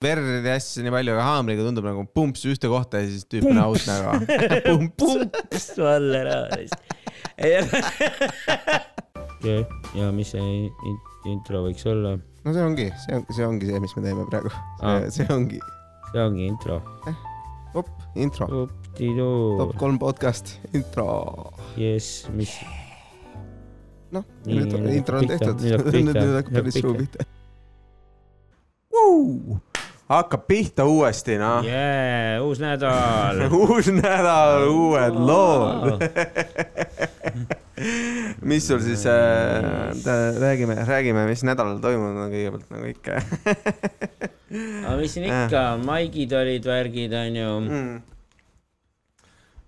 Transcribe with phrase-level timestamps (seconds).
[0.00, 3.44] verd ja asju nii palju, aga haamriga tundub nagu pumps ühte kohta ja siis tüüp
[3.50, 5.26] on out nagu pumps.
[5.36, 6.60] pumps Valler ära.
[9.36, 9.60] okei,
[9.98, 12.14] ja mis see in- intro võiks olla?
[12.16, 14.52] no see ongi, see on, see ongi see, mis me teeme praegu.
[15.12, 15.60] See ongi,
[16.14, 16.80] see ongi intro.
[17.76, 18.48] op, intro,
[19.60, 21.08] top kolm podcast, intro.
[21.76, 22.56] jess, mis,
[24.16, 27.28] noh, nüüd on intro on tehtud, nüüd hakkab päris suu pihta.
[30.10, 31.62] Hakkab pihta uuesti, noh.
[31.66, 33.44] jee, uus nädal.
[33.62, 36.02] uus nädal, uued lood.
[38.50, 39.94] mis sul siis äh,,
[40.40, 43.22] räägime, räägime, mis nädalal toimunud on kõigepealt nagu ikka
[44.84, 47.54] aga mis siin ikka, maigid olid, värgid onju.
[47.60, 47.94] mm..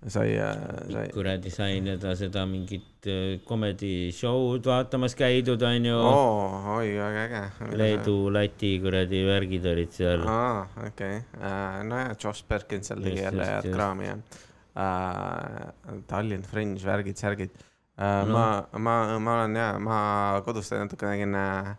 [0.07, 0.53] Sai äh,,
[0.91, 1.07] sai.
[1.13, 5.97] kuradi sain seda, seda mingit äh, comedy show'd vaatamas käidud onju.
[5.97, 7.43] oo, oi, väga äge.
[7.79, 10.25] Leedu, Läti kuradi värgid olid seal.
[10.27, 11.21] aa, okei,
[11.89, 14.17] nojah, Josh Perkins seal tegi jälle head kraami ja
[14.75, 18.25] uh, Tallinn Fringe värgid, särgid uh,.
[18.27, 18.33] No.
[18.33, 18.45] ma,
[18.77, 19.97] ma, ma olen ja, ma
[20.45, 21.73] kodus natuke tegin uh,,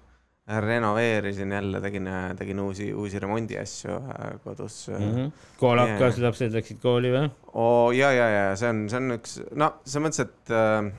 [0.47, 5.15] renoveerisin jälle, tegin, tegin uusi, uusi remondi asju uh, kodus uh, Mm mm.
[5.15, 5.31] -hmm.
[5.61, 5.87] kool Jaa.
[5.87, 7.31] hakkas, lapsed läksid kooli või?
[7.53, 10.93] oo ja, ja, ja see on, see on üks, no selles mõttes, et äh,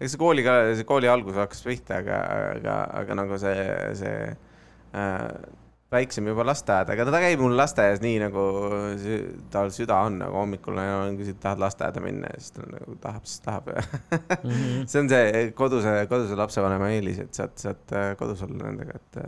[0.00, 2.18] eks see kooli ka, see kooli algus hakkas pihta, aga,
[2.56, 3.62] aga, aga nagu see,
[3.94, 4.18] see
[4.94, 5.22] äh,
[5.92, 8.42] väiksem juba lasteaed, aga ta käib mul lasteaias nii nagu
[9.52, 13.24] tal süda on, nagu hommikul on küsid, tahad lasteaeda minna ja siis ta nagu tahab,
[13.28, 13.84] siis tahab ja
[14.44, 14.84] Mhm.
[14.90, 19.18] see on see koduse, koduse lapsevanema eelis, et saad, saad äh, kodus olla nendega, et,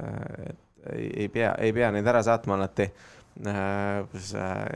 [0.51, 2.87] et ei, ei pea, ei pea neid ära saatma alati.
[3.47, 4.05] äh,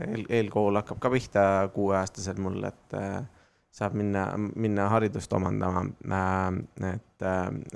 [0.09, 3.19] eel, eelkool hakkab ka pihta kuueaastasel mul, et äh,
[3.75, 5.85] saab minna, minna haridust omandama.
[6.93, 7.25] et,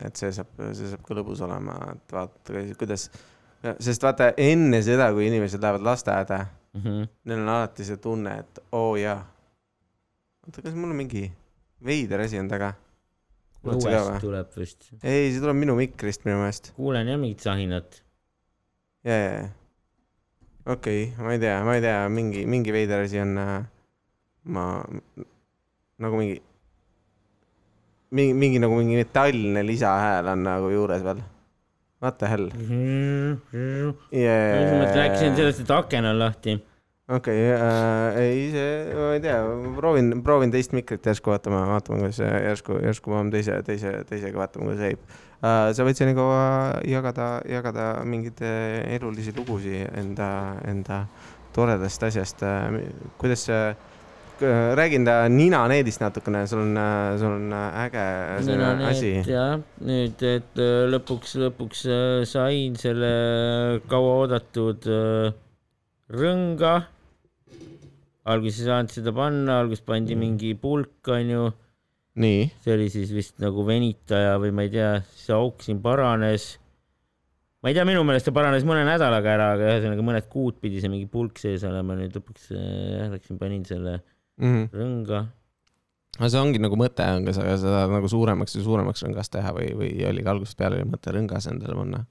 [0.06, 3.10] et see saab, see saab ka lõbus olema, et vaata, kuidas,
[3.80, 7.08] sest vaata enne seda, kui inimesed lähevad lasteaeda, Mhm.
[7.26, 9.20] neil on alati see tunne, et oo oh, jaa.
[10.46, 11.24] oota, kas mul on mingi
[11.86, 12.74] veider asi on taga?
[13.66, 14.86] õuest tuleb vist.
[15.04, 16.72] ei, see tuleb minu mikrist minu meelest.
[16.78, 18.04] kuulen jah mingit sahinat.
[19.04, 19.50] ja, ja, ja.
[20.66, 23.58] okei okay,, ma ei tea, ma ei tea, mingi, mingi veider asi on äh,.
[24.54, 24.68] ma
[26.00, 26.40] nagu mingi,
[28.16, 31.26] mingi, mingi nagu mingi metalline lisahääl on nagu juures veel.
[32.00, 34.96] What the hell ma yeah.?
[34.96, 36.56] rääkisin sellest, et aken on lahti.
[37.10, 39.40] okei okay, äh,, ei see, ma ei tea,
[39.76, 44.70] proovin, proovin teist mikrit järsku vaatama, vaatame, kuidas järsku, järsku ma teise, teise, teisega vaatame,
[44.70, 45.04] kuidas käib
[45.44, 45.74] äh,.
[45.76, 46.40] sa võid senikaua
[46.88, 50.30] jagada, jagada mingeid äh, elulisi lugusid enda,
[50.72, 51.04] enda
[51.56, 52.80] toredast asjast äh,.
[53.20, 53.76] kuidas see,
[54.42, 56.78] räägin ta ninaneedist natukene, sul on,
[57.20, 58.06] sul on äge
[58.46, 59.12] see asi.
[59.28, 63.12] jah, nüüd, et äh, lõpuks, lõpuks äh, sain selle
[63.92, 65.38] kauaoodatud äh,
[66.10, 66.74] rõnga.
[68.30, 71.50] alguses ei saanud seda panna, alguses pandi mingi pulk, onju.
[72.20, 76.52] nii, see oli siis vist nagu venitaja või ma ei tea, see auk siin paranes.
[77.62, 80.82] ma ei tea, minu meelest see paranes mõne nädalaga ära, aga ühesõnaga mõned kuud pidi
[80.82, 84.00] see mingi pulk sees olema, nüüd lõpuks äh, jah, läksin, panin selle
[84.40, 84.80] mm -hmm.
[84.82, 85.20] rõnga.
[86.20, 89.54] aga see ongi nagu mõte on ka seda, seda nagu suuremaks ja suuremaks rõngast teha
[89.56, 92.06] või, või oligi algusest peale oli mõte rõngas endale panna?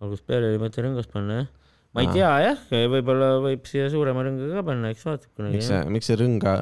[0.00, 1.48] algusest peale oli mõte rõngast panna jah.
[1.94, 2.16] ma ei Aa.
[2.16, 2.58] tea jah,
[2.94, 6.52] võib-olla võib siia suurema rõnga ka panna, eks vaatab kunagi miks see, miks see rõnga,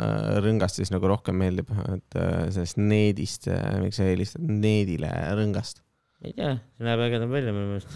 [0.44, 3.50] rõngast siis nagu rohkem meeldib, et äh, sellest needist,
[3.82, 5.82] miks sa eelistad needile rõngast?
[6.20, 7.90] ma ei tea, see näeb ägedam välja minu meelest.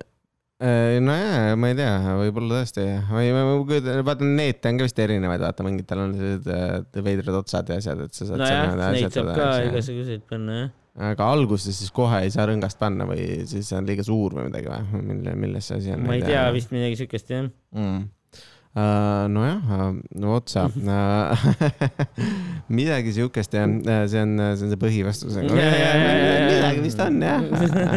[0.60, 5.00] nojah, ma ei tea, võib-olla tõesti, ma ei, ma kujutan, vaata neete on ka vist
[5.00, 9.16] erinevaid, vaata mingitel on sellised äh, veidrad otsad ja asjad, et sa saad nojah, neid
[9.16, 10.70] saab ka igasuguseid panna jah.
[11.10, 14.68] aga alguses siis kohe ei saa rõngast panna või siis on liiga suur või midagi
[14.68, 16.04] või, mille, milles see asi on?
[16.04, 17.48] ma ei tea, vist midagi siukest jah.
[17.72, 18.04] mm..
[18.70, 20.68] Uh, nojah, no otsa
[22.78, 23.66] midagi siukest jah,
[24.06, 25.34] see on, see on see põhivastus.
[25.42, 27.42] Midagi vist on jah.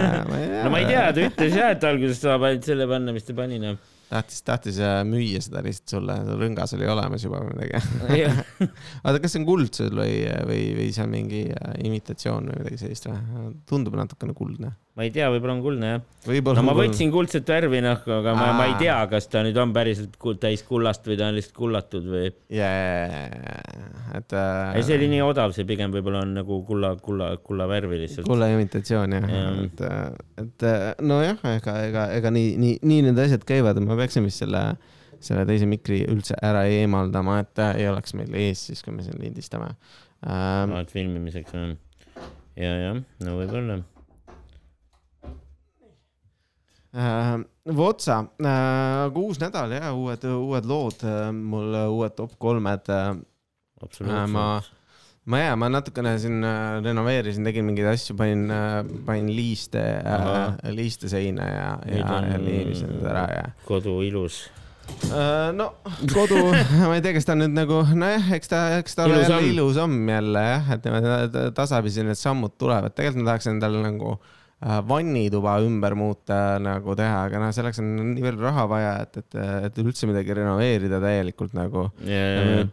[0.64, 3.38] no ma ei tea, ta ütles jah, et alguses saab ainult selle panna, mis ta
[3.38, 3.78] pani noh.
[4.10, 8.72] tahtis, tahtis äh, müüa seda lihtsalt sulle, rõngas oli olemas juba või midagi.
[9.06, 10.16] oota, kas see on kuldsed või,
[10.50, 13.52] või, või see on mingi äh, imitatsioon või midagi sellist või?
[13.70, 14.74] tundub natukene kuldne.
[14.94, 16.02] Ma ei tea, võib-olla on kuldne jah.
[16.54, 19.72] no ma võtsin kuldset värvi noh, aga ma, ma ei tea, kas ta nüüd on
[19.74, 22.28] päriselt täis kullast või ta on lihtsalt kullatud või.
[22.54, 23.24] jaa,
[24.20, 27.66] et äh, ei, see oli nii odav, see pigem võib-olla on nagu kulla, kulla, kulla
[27.72, 28.30] värvi lihtsalt.
[28.30, 29.82] kulla imitatsioon jah Jah., et,
[30.44, 30.66] et
[31.02, 34.62] nojah, ega, ega, ega nii, nii, nii need asjad käivad, ma peaksin vist selle,
[35.24, 39.02] selle teise mikri üldse ära eemaldama, et äh, ei oleks meil ees siis, kui me
[39.02, 39.72] siin lindistame
[40.28, 40.78] ähm,.
[40.84, 41.74] et filmimiseks on.
[42.54, 43.80] ja, jah, no võib-olla.
[43.82, 43.90] äh,
[46.94, 52.90] Votsa äh,, aga uus nädal ja uued, uued lood äh,, mul äh, uued top kolmed
[52.94, 53.16] äh,.
[53.84, 54.62] Äh, ma,
[55.28, 58.76] ma ja ma natukene siin äh, renoveerisin, tegin mingeid asju, panin äh,,
[59.08, 64.44] panin liiste äh, liiste seina ja, ja, on- ja liimisin need ära ja kodu ilus.
[65.10, 65.50] äh,.
[65.58, 65.72] no
[66.14, 66.44] kodu,
[66.88, 69.76] ma ei tea, kas ta nüüd nagu nojah, eks ta, eks ta ole jälle ilus
[69.82, 70.88] samm jälle jah, et
[71.58, 77.24] tasapisi need sammud tulevad, tegelikult ma tahaks endale nagu äh, vannituba ümber muuta nagu teha,
[77.28, 81.56] aga noh, selleks on nii palju raha vaja, et, et, et üldse midagi renoveerida täielikult
[81.58, 81.90] nagu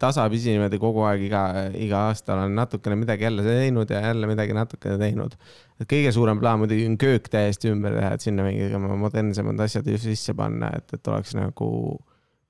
[0.00, 1.42] tasapisi niimoodi kogu aeg iga,
[1.74, 5.34] iga aasta olen natukene midagi jälle teinud ja jälle midagi natukene teinud.
[5.80, 8.70] et kõige suurem plaan muidugi on köök täiesti ümber teha, et sinna mingi
[9.06, 11.70] modernsemad asjad sisse panna, et, et oleks nagu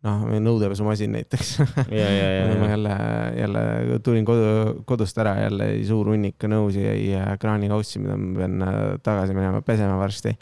[0.06, 1.50] noh, nõudepesumasin näiteks.
[1.90, 2.94] ja, ja, ja, ma jälle,
[3.40, 3.64] jälle
[4.04, 9.36] tulin kodu, kodust ära jälle suur hunnik nõusi ja kraanikaussi, mida ma pean äh, tagasi
[9.36, 10.36] minema pesema varsti.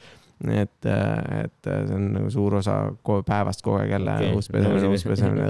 [0.54, 4.34] et, et see on nagu suur osa ko- päevast kogu aeg jälle Okei.
[4.38, 5.48] uus pesemine, uus pesemine,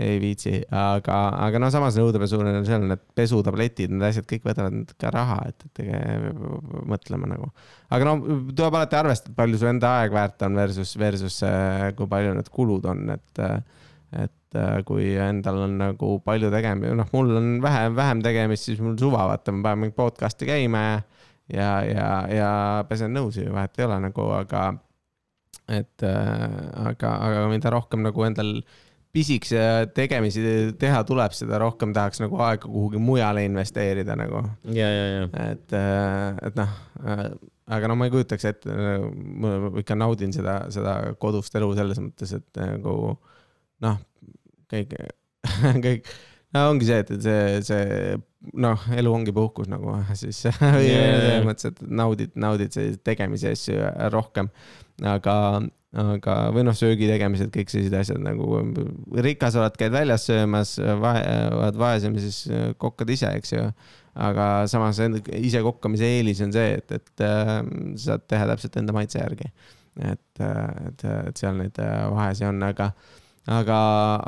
[0.00, 4.94] ei viitsi, aga, aga no samas nõudepesu on seal need pesutabletid, need asjad kõik võtavad
[5.00, 6.30] ka raha, et, et ega
[6.88, 7.50] mõtlema nagu.
[7.92, 8.14] aga no
[8.56, 12.48] tuleb alati arvestada, palju su enda aeg väärt on versus, versus äh, kui palju need
[12.54, 13.42] kulud on, et,
[14.24, 18.80] et äh, kui endal on nagu palju tegemist, noh, mul on vähem, vähem tegemist, siis
[18.80, 21.02] mul suva, vaata, ma panen mingi podcast'i käima ja,
[21.52, 22.54] ja, ja, ja
[22.88, 24.70] pesen nõusi, vahet ei ole nagu, aga
[25.68, 26.56] et äh,
[26.88, 28.56] aga, aga mida rohkem nagu endal
[29.12, 30.42] pisikese tegemisi
[30.80, 34.40] teha tuleb, seda rohkem tahaks nagu aega kuhugi mujale investeerida nagu,
[34.72, 35.76] ja, ja, ja, et,
[36.48, 36.72] et noh,
[37.76, 38.78] aga no ma ei kujutaks ette,
[39.12, 42.96] ma ikka naudin seda, seda kodust elu selles mõttes, et nagu
[43.84, 44.02] noh,
[44.72, 44.96] kõik,
[45.86, 46.12] kõik,
[46.56, 48.20] no ongi see, et, et see, see
[48.64, 53.76] noh, elu ongi puhkus nagu siis selles mõttes, et naudid, naudid selliseid tegemisi asju
[54.14, 54.50] rohkem,
[55.08, 55.36] aga
[55.92, 58.62] aga, või noh, söögi tegemised, kõik sellised asjad nagu
[59.24, 62.46] rikas oled, käid väljas söömas, oled vaesem, siis
[62.80, 63.66] kokkad ise, eks ju.
[64.12, 67.54] aga samas ise kokkamise eelis on see, et, et äh,
[68.00, 69.48] saad teha täpselt enda maitse järgi.
[70.00, 72.92] et, et, et seal neid äh, vahesid on, aga,
[73.50, 73.78] aga,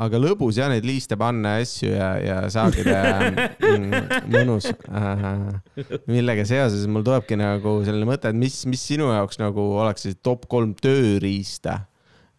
[0.06, 5.94] aga lõbus ja neid liiste panna ja asju ja, ja saagida ja mm, mõnus äh,.
[6.10, 10.18] millega seoses mul tulebki nagu selline mõte, et mis, mis sinu jaoks nagu oleks siis
[10.24, 11.84] top kolm tööriista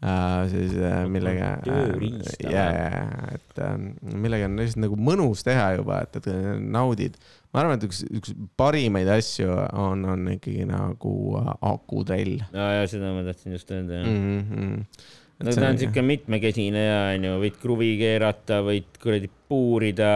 [0.03, 1.55] äh, siis äh, millega.
[1.63, 3.75] Tööriista ja, ja, et äh,
[4.11, 7.15] millega on lihtsalt nagu mõnus teha juba, et, et naudid.
[7.53, 9.47] ma arvan, et üks, üks parimaid asju
[9.79, 14.09] on, on ikkagi nagu äh, akutrell ja, ja seda ma tahtsin just öelda, jah.
[14.11, 14.41] mm.
[14.49, 15.13] -hmm.
[15.43, 20.11] No ta on siuke mitmekesine ja onju, võid kruvi keerata, võid kuradi puurida,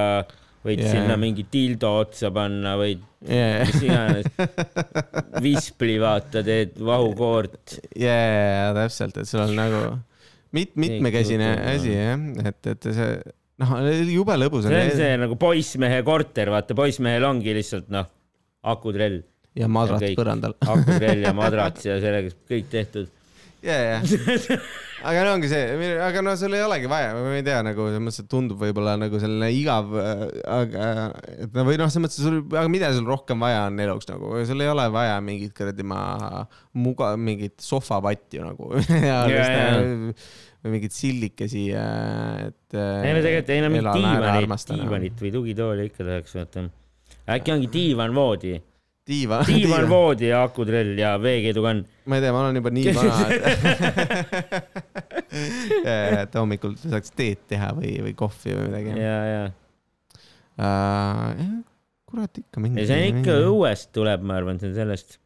[0.65, 0.93] võid yeah.
[0.95, 3.63] sinna mingi dildo otsa panna, võid yeah.
[3.67, 4.29] mis iganes,
[5.45, 7.79] vispli vaata, teed vahukoort.
[7.99, 9.83] jaa, täpselt, et sul on nagu
[10.55, 13.11] mit-, mitmekesine asi jah, et, et see
[13.59, 13.75] noh,
[14.07, 18.07] jube lõbus on see on see nagu poissmehe korter, vaata poissmehel ongi lihtsalt noh,
[18.71, 19.21] akutrell,
[19.57, 20.55] ja madrats põrandal.
[20.63, 23.09] akutrell ja madrats ja sellega kõik tehtud.
[23.65, 23.97] ja, ja,
[25.09, 28.03] aga no ongi see, aga no sul ei olegi vaja, ma ei tea, nagu selles
[28.05, 29.91] mõttes, et tundub võib-olla nagu selline igav,
[30.47, 30.89] aga
[31.45, 34.31] et no või noh, selles mõttes, sul, aga mida sul rohkem vaja on eluks nagu,
[34.47, 36.01] sul ei ole vaja mingit kuradi ma
[36.77, 38.71] muga-, mingit sohvapatju nagu
[39.09, 39.75] ja, Ja, ja.
[40.63, 42.75] või mingit sillikesi, et.
[42.75, 46.65] ei no tegelikult, ei no mingit diivanit, diivanit või tugitooli ikka tahaks vaata.
[47.35, 48.57] äkki ongi diivanvoodi,
[49.09, 51.85] diivan, diivanvoodi ja akutrell ja veekeedukann.
[52.09, 53.41] ma ei tea, ma olen juba nii vana, et
[56.23, 58.93] et hommikul saaks teed teha või, või kohvi või midagi.
[59.01, 59.41] ja, ja,
[62.09, 62.85] kurat ikka mingi.
[62.89, 63.41] see on ikka.
[63.49, 65.19] õuest tuleb, ma arvan, see on sellest.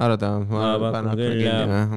[0.00, 0.50] arvad või?
[0.56, 1.94] Ma pakun küll, jah.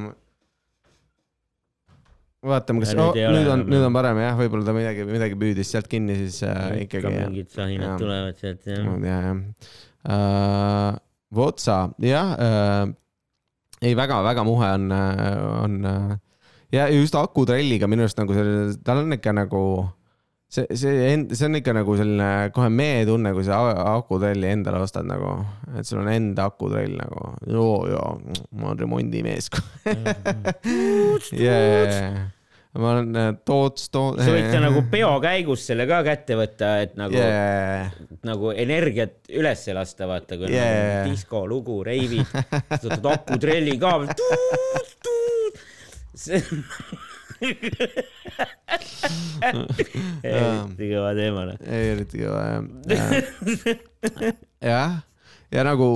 [2.45, 5.89] vaatame, kas oh, nüüd on, nüüd on parem jah, võib-olla ta midagi, midagi püüdis sealt
[5.91, 7.17] kinni, siis äh, ikka ikkagi.
[7.24, 8.88] mingid sahinad tulevad sealt jah.
[9.00, 9.84] ja, jah uh,.
[11.36, 12.86] Votsa, jah uh,,
[13.86, 16.14] ei väga-väga muhe on, on uh,
[16.74, 19.62] ja just akutrelliga minu arust nagu selline, tal on ikka nagu
[20.52, 20.94] see, see,
[21.36, 23.60] see on ikka nagu selline kohe meetunne, kui sa
[23.96, 25.38] akutrelli endale ostad nagu,
[25.78, 28.08] et sul on enda akutrell nagu, joo, joo,
[28.60, 29.52] ma olen remondimees.
[31.34, 32.26] yeah.
[32.75, 34.24] Ma olen äh, toots, toots.
[34.24, 37.91] sa võid ka nagu peo käigus selle ka kätte võtta, et nagu yeah.
[38.27, 41.03] nagu energiat üles lasta, vaata, kui Yeah.
[41.03, 43.91] nagu diskolugu, reivid, siis võtad akutrelli ka.
[50.25, 52.44] eriti kõva teema, eriti kõva
[52.89, 53.10] jah.
[54.72, 54.91] jah,
[55.54, 55.88] ja nagu,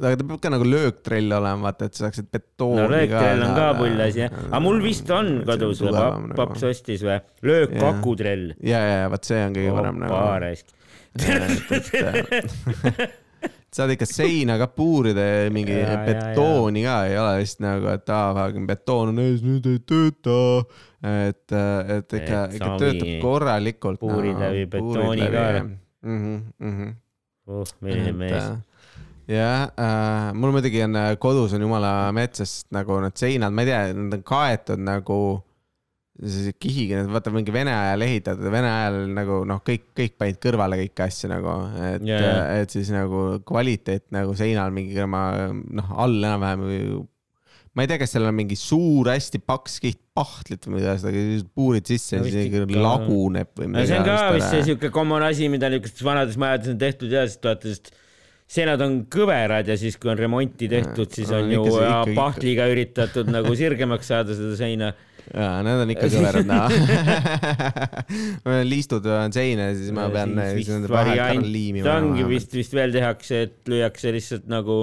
[0.00, 3.54] aga ta peab ka nagu lööktrell olema, vaata, et sa saaksid betooni no lööktrell on
[3.54, 3.78] ka saada.
[3.80, 8.50] pull asi jah, aga mul vist on kodus või pap- paps ostis või, löökakutrell.
[8.60, 10.12] ja, ja, ja vot see on kõige parem nagu.
[10.18, 10.66] paaresk.
[13.74, 17.90] saad ikka seina ka puurida ja mingi Ja, ja, betooni ka ei ole lihtsalt nagu,
[17.92, 20.38] et aa, betoon on ees, nüüd ei tööta.
[21.28, 21.52] et,
[21.96, 24.00] et ikka, ikka töötab korralikult.
[24.02, 25.44] puurid läbi betooni ka.
[26.02, 26.96] Mhm, mhm.
[27.50, 28.48] oh, milline mees.
[29.28, 33.70] Jah äh,, mul muidugi on äh, kodus on jumala metsas nagu need seinad, ma ei
[33.70, 35.18] tea, need on kaetud nagu
[36.58, 41.04] kihiga, vaata mingi vene ajal ehitatud, vene ajal nagu noh, kõik, kõik panid kõrvale kõiki
[41.04, 41.52] asju nagu,
[41.92, 42.24] et yeah.
[42.24, 42.40] jaa.
[42.64, 46.66] et siis nagu kvaliteet nagu seinal mingi ma noh, all enam-vähem
[47.78, 51.12] ma ei tea, kas seal on mingi suur, hästi paks kiht pahtlit või mida seda
[51.54, 54.90] puurid sisse ja No siis ikka laguneb või no see on ka vist see siuke
[54.94, 57.92] common asi, mida niisugustes vanades majades on tehtud ja siis vaata, sest
[58.48, 61.98] seinad on kõverad ja siis, kui on remonti tehtud, siis No on ju ikka ja
[62.06, 64.92] ikka- pahtliga üritatud nagu sirgemaks saada seda seina.
[65.28, 66.68] jaa, need on ikka kõverad näha.
[68.72, 71.98] liistud on seina ja siis ma pean siis nende vahelt ära liimima.
[71.98, 74.80] ongi vist, vist veel tehakse, et lüüakse lihtsalt nagu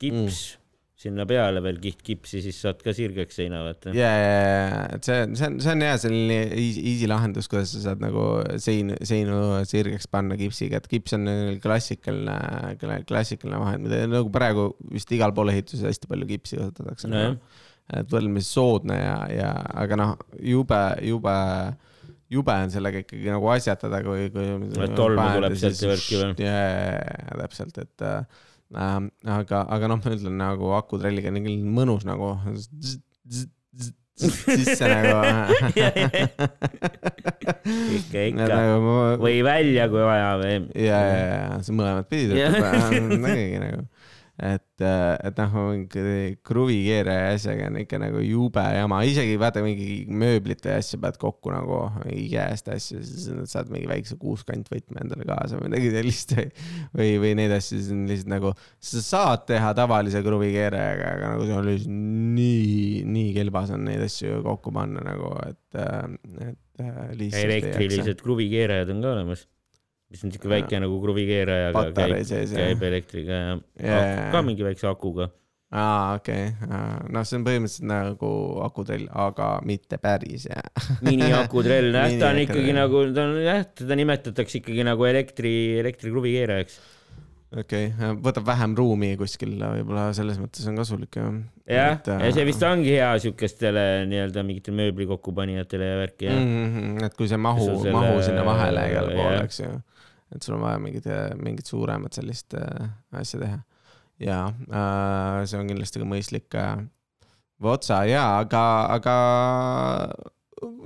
[0.00, 0.59] kips mm.
[1.00, 3.94] Sinna peale veel kiht kipsi, siis saad ka sirgeks seina vaata.
[3.96, 7.72] ja, ja, ja, et see, see on, see on hea selline easy, easy lahendus, kuidas
[7.72, 8.24] sa saad nagu
[8.60, 9.38] sein, seinu
[9.68, 11.24] sirgeks panna kipsiga, et kips on
[11.62, 12.74] klassikaline,
[13.08, 17.38] klassikaline vahend, mida nagu praegu vist igal pool ehituses hästi palju kipsi kasutatakse nojah,
[17.96, 21.38] et võrdlemisi soodne ja, ja aga noh, jube, jube,
[22.30, 24.52] jube on sellega ikkagi nagu asjatada, kui, kui.
[25.00, 26.30] Tolmu tuleb sealt ja värki või?
[26.44, 32.36] jaa, täpselt, et äh, aga, aga noh, ma ütlen nagu akutrelliga on nii mõnus nagu
[34.20, 35.20] sisse nagu.
[37.98, 38.46] ikka, ikka.
[38.46, 40.54] nagu või välja, kui vaja või.
[40.76, 43.80] ja, ja, ja see mõlemat pidi töötab, nägigi nagu,
[44.40, 45.56] et, et noh,
[46.46, 51.18] kruvikeere ja asjaga on ikka nagu jube jama, isegi vaata mingi mööblit või asja pead
[51.20, 56.48] kokku nagu IKEA-st asju, siis saad mingi väikse kuuskantvõtme endale kaasa või midagi sellist või,
[56.96, 58.54] või, või neid asju, siis on lihtsalt nagu,
[58.90, 61.94] sa saad teha tavalise kruvikeerega, aga nagu see on lihtsalt
[62.40, 68.94] nii, nii kelbas on neid asju kokku panna nagu, et, et äh, lihtsalt elektrilised kruvikeerajad
[68.94, 69.44] on ka olemas,
[70.10, 72.70] mis on siuke väike nagu kruvikeeraja, aga Patarei sees, jah.
[72.70, 73.52] käib elektriga ja
[73.86, 74.30] Jaa.
[74.34, 75.30] ka mingi väikse akuga.
[75.70, 78.30] aa, okei okay., noh, see on põhimõtteliselt nagu
[78.66, 80.88] akutrell, aga mitte päris jah.
[81.06, 85.52] miniakutrell, jah, ta on ikkagi nagu, ta on jah, teda nimetatakse ikkagi nagu elektri,
[85.84, 86.80] elektrikruvikeerajaks.
[87.62, 91.38] okei okay., võtab vähem ruumi kuskil, võib-olla selles mõttes on kasulik jah.
[91.70, 96.50] jah, ja see vist ongi hea siukestele nii-öelda mingitele mööbli kokkupanijatele ja värki ja mm..
[96.50, 96.74] mm.
[96.74, 97.06] -hmm.
[97.06, 99.46] et kui see mahu mahu sinna vahele igale poole, jah.
[99.46, 99.70] eks ju.
[100.34, 101.06] Et sul on vaja mingit,
[101.42, 103.60] mingit suuremat sellist äh, asja teha.
[104.22, 106.84] ja äh, see on kindlasti ka mõistlik äh,
[107.60, 108.64] otsa ja, aga,
[108.96, 109.16] aga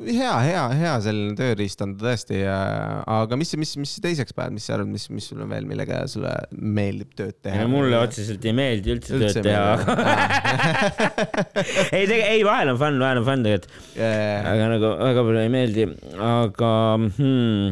[0.04, 4.64] hea, hea, hea selline tööriist on ta tõesti, aga mis, mis, mis teiseks paned, mis
[4.68, 7.66] sa arvad, mis, mis sul on veel, millega sulle meeldib tööd teha?
[7.70, 9.74] mulle otseselt ei meeldi üldse, Üldse tööd teha,
[11.94, 14.50] ei aga ei, tegelikult, ei, vahel on fun, vahel on fun tegelikult, meeldi.
[14.52, 15.82] aga nagu väga palju ei meeldi,
[16.32, 17.62] aga hmm,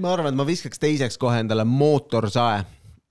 [0.00, 2.62] ma arvan, et ma viskaks teiseks kohe endale mootorsae.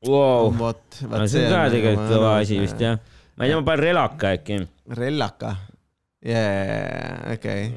[0.07, 0.51] wow..
[0.57, 2.99] vot, no vot see on ka tegelikult kõva asi nagu- vist jah.
[3.37, 4.59] ma ei tea, ma panen relaka äkki.
[4.99, 5.55] Rellaka.
[6.27, 7.69] jaa, okei.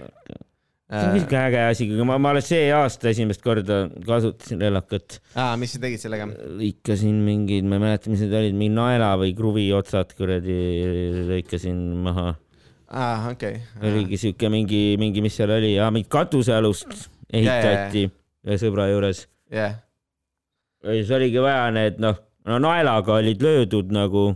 [0.87, 5.21] see on siuke äge asi, kui ma, ma alles see aasta esimest korda kasutasin relakat.
[5.35, 6.29] aa, mis sa tegid sellega?
[6.63, 10.59] lõikasin mingeid, ma ei mäleta, mis need olid, mingi naela või kruvi otsad kuradi
[11.31, 12.29] lõikasin maha.
[12.91, 13.63] aa, okei.
[13.83, 18.09] oligi siuke mingi, mingi, mis seal oli, mingi katusealust ehitati
[18.47, 19.26] ühe sõbra juures.
[19.50, 19.75] jah,
[20.85, 24.29] ja siis oligi vaja need noh, no naelaga olid löödud nagu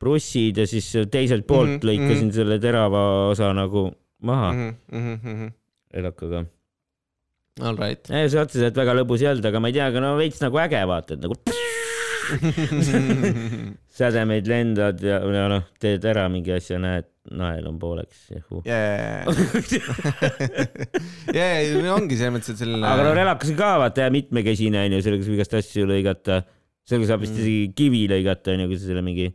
[0.00, 2.34] prussid ja siis teiselt poolt mm -hmm, lõikasin mm -hmm.
[2.34, 3.90] selle terava osa nagu
[4.22, 5.52] maha mm Mhm, -hmm.
[5.94, 6.44] relakaga.
[7.60, 8.06] all right.
[8.06, 10.86] see otseselt väga lõbus ei olnud, aga ma ei tea, aga no veits nagu äge
[10.86, 11.34] vaata, et nagu
[13.90, 18.28] sädemeid lendad ja, ja noh, teed ära mingi asja, näed, nael on pooleks.
[18.30, 19.26] jaa,
[21.34, 22.86] jaa, ongi selles mõttes, et selline.
[22.86, 26.40] aga no relakas on ka vaata ja mitmekesine onju, sellega saab igast asju lõigata.
[26.86, 27.44] sellega saab vist Mm.
[27.44, 29.30] isegi kivi lõigata onju, kui sa selle mingi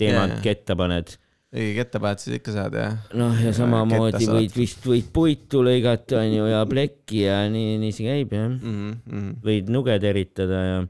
[0.00, 1.14] teemant ketta paned.
[1.52, 2.98] õige ketta paned, siis ikka saad jah.
[3.16, 8.08] noh, ja samamoodi võid vist, võid puitu lõigata onju ja plekki ja nii, nii see
[8.08, 8.48] käib jah.
[8.56, 8.94] mm.
[9.04, 9.34] -hmm.
[9.44, 10.86] võid nuge teritada ja.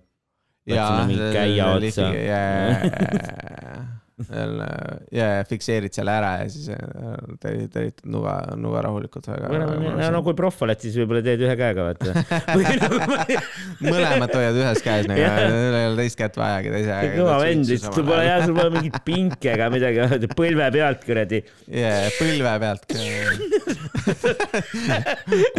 [0.69, 2.11] Jaa käia otsa.
[5.15, 6.67] ja fikseerid selle ära ja siis
[7.39, 9.47] teritad, teritad nuga, nuga rahulikult väga.
[9.63, 12.07] no, no kui proff oled, siis võib-olla teed ühe käega, vaata
[13.87, 15.23] mõlemat hoiad ühes käes, nagu
[15.79, 17.15] ei ole teist kätt vajagi, teise käega.
[17.21, 19.99] kõva vend, lihtsalt sul pole jah, sul pole mingit pinke ega midagi,
[20.35, 21.39] põlve pealt kuradi.
[21.79, 22.85] jaa, põlve pealt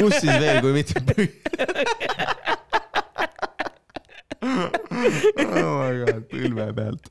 [0.01, 1.32] kus siis veel, kui mitte põlve
[5.00, 7.03] oh my god, põlve pealt.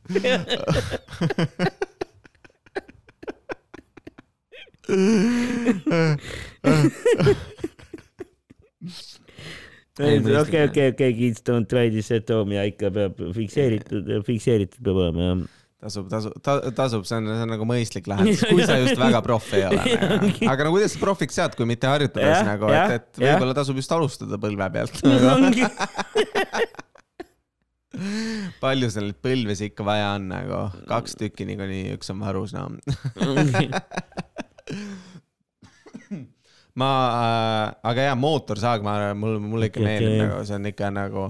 [9.98, 15.00] Okei, okei, okei, kids don't try this at home ja ikka peab fikseeritud, fikseeritud peab
[15.04, 15.46] olema jah.
[15.78, 19.20] Tasub, tasub ta,, tasub, see on, see on nagu mõistlik lahendus, kui sa just väga
[19.22, 20.48] proff ei ole nagu..
[20.50, 23.94] aga no kuidas sa profiks saad, kui mitte harjutades nagu, et, et võib-olla tasub just
[23.94, 24.98] alustada põlve pealt.
[28.62, 32.62] palju sul neid põlvesi ikka vaja on nagu, kaks tükki niikuinii, üks on varus, no
[36.78, 40.26] ma äh,, aga jaa, mootorsaag, ma, mulle, mulle ikka meeldib okay.
[40.26, 41.24] nagu, see on ikka nagu,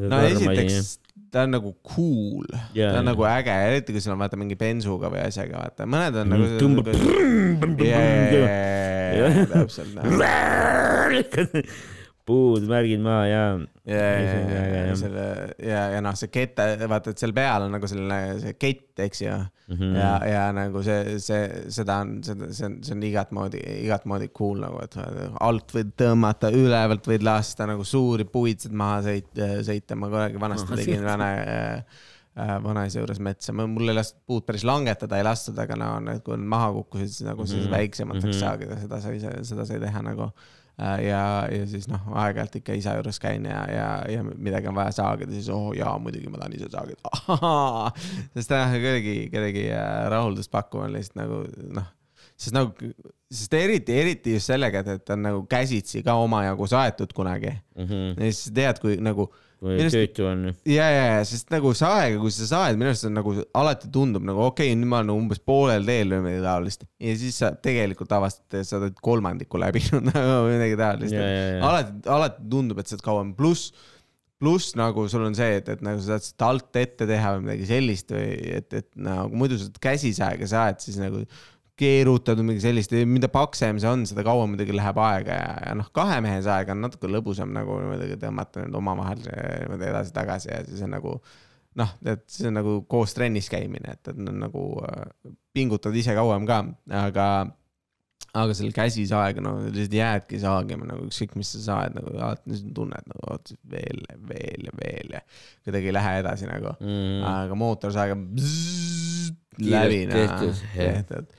[0.00, 0.98] no esiteks
[1.30, 4.56] ta on nagu cool yeah., ta on nagu äge, eriti kui sul on vaata mingi
[4.58, 6.44] bensuga või asjaga, vaata, mõned on nagu.
[6.58, 6.86] tõmbab.
[9.54, 9.94] täpselt
[12.28, 13.44] puud, märgid maha ja.
[13.88, 15.24] ja, ja, ja, ja selle
[15.64, 16.60] ja, ja noh, see kett,
[16.90, 19.78] vaata, et seal peal on nagu selline see kett, eks ju mm.
[19.78, 19.96] -hmm.
[19.96, 24.06] ja, ja nagu see, see, seda on, seda, see on, see on igat moodi, igat
[24.10, 24.98] moodi cool nagu, et
[25.40, 30.40] alt võid tõmmata, ülevalt võid lasta nagu suuri puid sealt maha sõita, sõita, ma kunagi
[30.40, 32.06] vanasti oh, tegin vana äh,
[32.62, 36.36] vanaisa juures metsa, mul ei lastud puud päris langetada ei lastud, aga no need, kui
[36.38, 37.74] nad maha kukkusid, siis nagu mm -hmm.
[37.74, 38.40] väiksemateks mm -hmm.
[38.40, 41.22] saagida, seda sai, seda sai teha nagu Äh, ja,
[41.52, 45.32] ja siis noh, aeg-ajalt ikka isa juures käin ja, ja, ja midagi on vaja saagida,
[45.36, 47.14] siis oh jaa, muidugi ma tahan ise saagida.
[48.34, 51.42] sest jah, kuidagi, kuidagi äh, rahuldust pakkuv on lihtsalt nagu
[51.76, 51.90] noh,
[52.36, 52.92] sest nagu,
[53.30, 57.86] sest eriti, eriti just sellega, et, et on nagu käsitsi ka omajagu saetud kunagi mm.
[57.86, 58.18] -hmm.
[58.18, 59.28] ja siis tead, kui nagu
[59.60, 59.94] või minust...
[59.94, 60.46] töötu on.
[60.68, 64.24] ja, ja, ja sest nagu saega, kui sa saed, minu arust on nagu alati tundub
[64.26, 66.88] nagu okei okay,, nüüd ma olen nagu umbes poolel teel või midagi taolist.
[67.06, 71.22] ja siis sa tegelikult avastad, et sa oled kolmandiku läbinud nagu midagi taolist.
[71.70, 73.70] alati, alati tundub, et sa oled kauem, pluss,
[74.40, 77.46] pluss nagu sul on see, et, et nagu sa saad seda alt ette teha või
[77.46, 78.28] midagi sellist või
[78.58, 81.26] et, et nagu muidu sa käsisaega saed, siis nagu
[81.80, 85.76] keerutad või midagi sellist, mida paksem see on, seda kauem muidugi läheb aega ja, ja
[85.78, 89.24] noh, kahe mehe saega on natuke lõbusam nagu muidugi tõmmata nüüd omavahel
[89.78, 91.16] edasi-tagasi ja siis on nagu
[91.78, 96.46] noh, et see on nagu koos trennis käimine, et, et nagu äh, pingutad ise kauem
[96.48, 96.60] ka,
[97.00, 97.26] aga,
[98.30, 103.10] aga selle käsisaega, no lihtsalt jäädki saagima nagu ükskõik, mis sa saed, nagu alati tunned
[103.12, 105.24] nagu oot, veel, veel ja veel ja
[105.64, 106.74] kuidagi ei lähe edasi nagu.
[106.82, 107.20] Mm..
[107.30, 108.18] aga mootorsaega
[109.60, 110.34] läbi, noh,
[110.74, 111.36] tehtud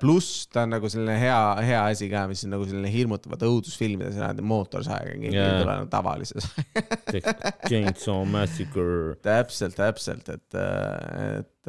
[0.00, 4.16] pluss ta on nagu selline hea, hea asi ka, mis on nagu selline hirmutavat õudusfilmides
[4.16, 7.34] näed mootorsaega, keegi ei tule nagu tavalise saega
[7.66, 9.18] Chainsaw Massacre.
[9.24, 11.68] täpselt, täpselt, et, et,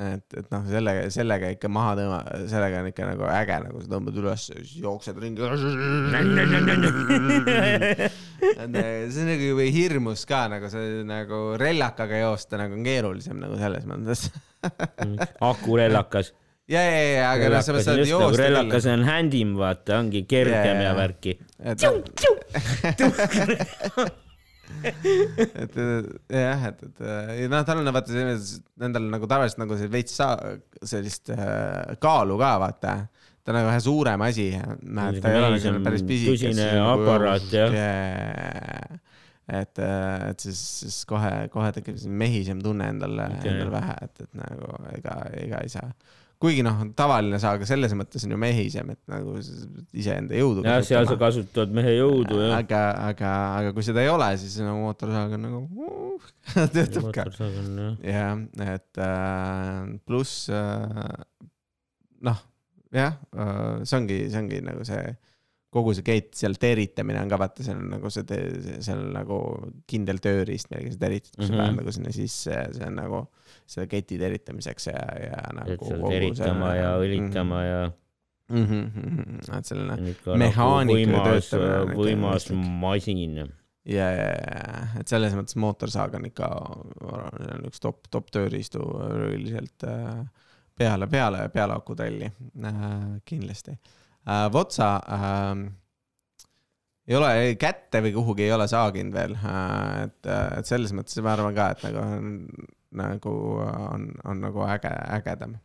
[0.00, 3.92] et, et noh, sellega, sellega ikka maha tõmba, sellega on ikka nagu äge, nagu sa
[3.92, 5.44] tõmbad üles siis jooksed ringi.
[8.48, 13.60] see on nagu jube hirmus ka nagu see nagu rellakaga joosta nagu on keerulisem nagu
[13.60, 14.30] selles mõttes
[15.52, 16.32] akurellakas
[16.72, 20.80] ja, ja, ja, aga noh, sa saad joosta nagu rellakas on handim, vaata, ongi kergem
[20.80, 21.36] ja, ja värki.
[25.62, 25.76] et
[26.32, 28.10] jah, et, et noh, tal on vaata
[28.82, 30.16] nendel nagu tavaliselt nagu see veits
[30.88, 32.96] sellist äh, kaalu ka vaata.
[33.42, 34.48] ta on nagu ühe suurem asi.
[34.56, 36.42] ta ei ole nagu päris pisikas.
[36.42, 39.00] tõsine aparaat jah yeah
[39.52, 44.20] et, äh, et siis, siis kohe, kohe tekib mehisem tunne endale okay., endale pähe, et,
[44.24, 45.90] et nagu ega, ega ei saa
[46.42, 50.64] kuigi noh, tavaline saag selles mõttes on ju mehisem, et nagu iseenda jõudu.
[50.66, 52.56] jah, seal sa kasutad mehe jõudu, jah.
[52.58, 56.30] aga, aga, aga kui seda ei ole, siis nagu mootorsaag on nagu uh,
[56.74, 57.28] töötab ka.
[58.02, 61.50] jah, et äh, pluss äh,
[62.26, 62.46] noh,
[62.92, 65.04] jah äh,, see ongi, see ongi nagu see
[65.72, 68.40] kogu see gate seal teritamine on ka vaata, seal on nagu see,
[68.84, 69.38] seal on nagu
[69.88, 73.22] kindel tööriist, millega sa teritad, kui sa lähed nagu sinna sisse, see on nagu
[73.66, 75.74] selle keti teritamiseks ja, ja nagu.
[75.74, 77.70] et seal teritama see, ja õlitama mm -hmm.
[77.70, 77.90] ja
[78.52, 78.64] mm.
[78.66, 80.14] -hmm, et selline nagu
[81.26, 81.96] töötamine.
[81.96, 82.48] võimas
[82.80, 83.36] masin.
[83.84, 86.48] ja, ja, ja, et selles mõttes mootorsaag on ikka,
[87.02, 88.82] on üks top, top tööriistu
[89.32, 90.24] üldiselt äh,
[90.78, 92.26] peale, peale, peale akutralli
[92.64, 92.74] äh,
[93.24, 93.72] kindlasti
[94.28, 94.52] äh,.
[94.52, 95.72] Votsa äh,
[97.08, 101.34] ei ole kätte või kuhugi ei ole saaginud veel, äh, et, et selles mõttes ma
[101.36, 102.04] arvan ka, et nagu
[102.98, 103.34] nagu
[103.66, 105.58] on, on nagu äge, ägedam.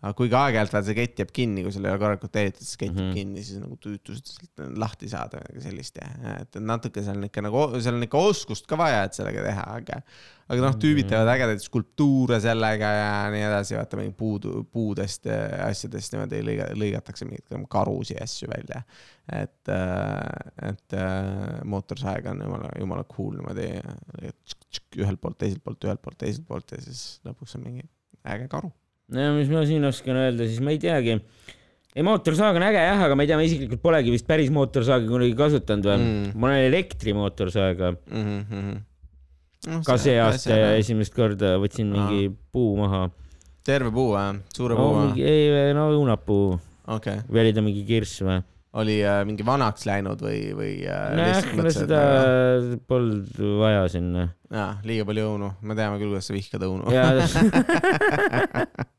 [0.00, 2.78] aga kuigi aeg-ajalt vaata see kett jääb kinni, kui sul ei ole korralikult teenitud, siis
[2.80, 3.10] kett jääb mm Mhm.
[3.10, 3.18] -hmm.
[3.18, 7.42] kinni, siis nagu tüütust sealt lahti saada, midagi sellist ja, et natuke seal on ikka
[7.44, 9.98] nagu, seal on ikka oskust ka vaja, et sellega teha, aga
[10.50, 15.66] aga noh, tüübid teevad ägedaid skulptuure sellega ja nii edasi, vaata mingi puud, puudest ja
[15.68, 18.80] asjadest niimoodi lõiga-, lõigatakse mingeid karusid ja asju välja.
[19.30, 19.68] et,
[20.72, 23.68] et äh, mootorsaeg on jumala, jumala cool niimoodi
[25.00, 27.86] ühelt poolt, teiselt poolt, ühelt poolt, teiselt poolt ja siis lõpuks on mingi
[28.28, 28.70] äge karu.
[29.14, 31.16] no mis ma siin oskan öelda, siis ma ei teagi.
[31.94, 35.10] ei, mootorsaag on äge jah, aga ma ei tea, ma isiklikult polegi vist päris mootorsaagi
[35.10, 36.30] kunagi kasutanud või Mm.
[36.36, 38.38] ma olen elektrimootorsaaga mm.
[38.50, 38.78] -hmm.
[39.70, 43.08] no, ka see aasta ja esimest korda võtsin mingi puu maha.
[43.66, 44.40] terve puu või?
[44.54, 45.26] suure no puu või?
[45.26, 46.54] ei, no õunapuu
[46.86, 48.40] okei okay., või oli ta mingi kirss või?
[48.78, 53.88] Oli äh, mingi vanaks läinud või, või äh, lihtsalt mõtlesid, seda et nagu- polnud vaja
[53.90, 54.28] sinna.
[54.50, 56.92] jaa, liiga palju õunu, me teame küll, kuidas sa vihkad õunu.
[56.94, 57.08] ja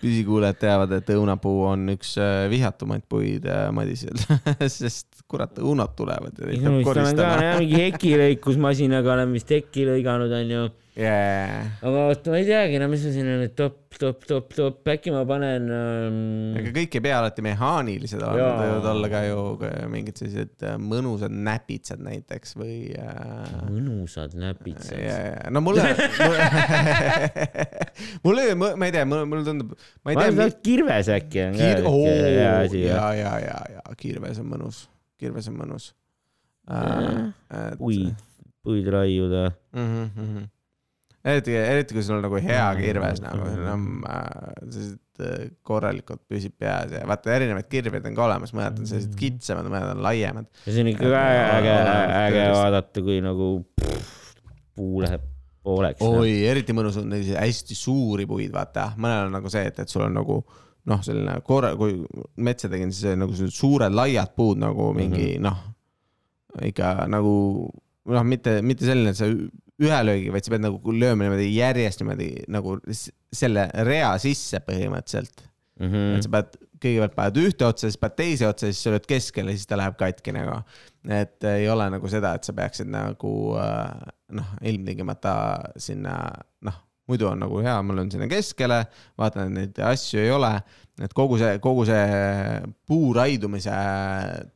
[0.00, 4.16] püsikuulajad teavad, et õunapuu on üks äh, vihatumaid puid äh, Madisel,
[4.78, 7.52] sest kurat, õunad tulevad ja neid peab koristama.
[7.60, 10.64] mingi hekilõikusmasinaga olen vist hekki lõiganud, onju.
[10.94, 11.72] Yeah.
[11.82, 15.10] aga vot ma ei teagi, no mis ma sinna nüüd top, top, top, top, äkki
[15.10, 16.20] ma panen ähm,
[16.60, 18.60] ega kõik ei pea alati mehaanilised olema, Jaa.
[18.60, 25.02] võivad olla ka ju ka mingid sellised äh, mõnusad näpitsad näiteks või äh, mõnusad näpitsad.
[25.02, 25.82] ja, ja no mulle
[28.28, 29.74] mulle, ma ei tea, mulle tundub,
[30.06, 32.86] ma ei ma tea arvan, et kirves äkki on ka oo, hea ja, asi.
[32.86, 34.84] ja, ja, ja kirves on mõnus,
[35.18, 35.90] kirves on mõnus
[36.70, 37.32] uh,.
[37.82, 38.26] puid,
[38.62, 39.48] puid raiuda.
[39.74, 40.10] mm.
[40.14, 40.50] -hmm.
[41.24, 46.24] eriti, eriti kui sul on nagu hea kirves nagu, see on äh, sellised äh, korralikult
[46.30, 50.02] püsib peas ja vaata, erinevaid kirveid on ka olemas, mõned on sellised kitsamad, mõned on
[50.04, 50.50] laiemad.
[50.64, 51.22] ja see on ikka ka
[51.58, 51.76] äge,
[52.24, 54.18] äge vaadata, kui nagu pff,
[54.76, 55.30] puu läheb
[55.64, 56.04] pooleks.
[56.04, 59.90] oi, eriti mõnus on selliseid hästi suuri puid, vaata, mõnel on nagu see, et, et
[59.90, 60.40] sul on nagu
[60.90, 61.96] noh, selline korra, kui
[62.44, 65.46] metsa tegin, siis nagu suured laiad puud nagu mingi mm -hmm.
[65.46, 67.34] noh, ikka nagu
[68.04, 69.30] noh, mitte, mitte selline, et sa
[69.82, 72.76] ühe löögi, vaid sa pead nagu lööma niimoodi järjest niimoodi nagu
[73.34, 75.42] selle rea sisse põhimõtteliselt
[75.80, 75.88] mm.
[75.88, 76.16] -hmm.
[76.16, 79.54] et sa pead, kõigepealt paned ühte otsa, siis paned teise otsa, siis sa lööd keskele,
[79.56, 80.60] siis ta läheb katki nagu.
[81.08, 85.34] et ei ole nagu seda, et sa peaksid nagu äh, noh, ilmtingimata
[85.80, 86.14] sinna
[86.64, 86.78] noh,
[87.10, 88.84] muidu on nagu hea, ma löön sinna keskele,
[89.20, 90.54] vaatan, et neid asju ei ole.
[91.02, 92.04] et kogu see, kogu see
[92.86, 93.74] puu raidumise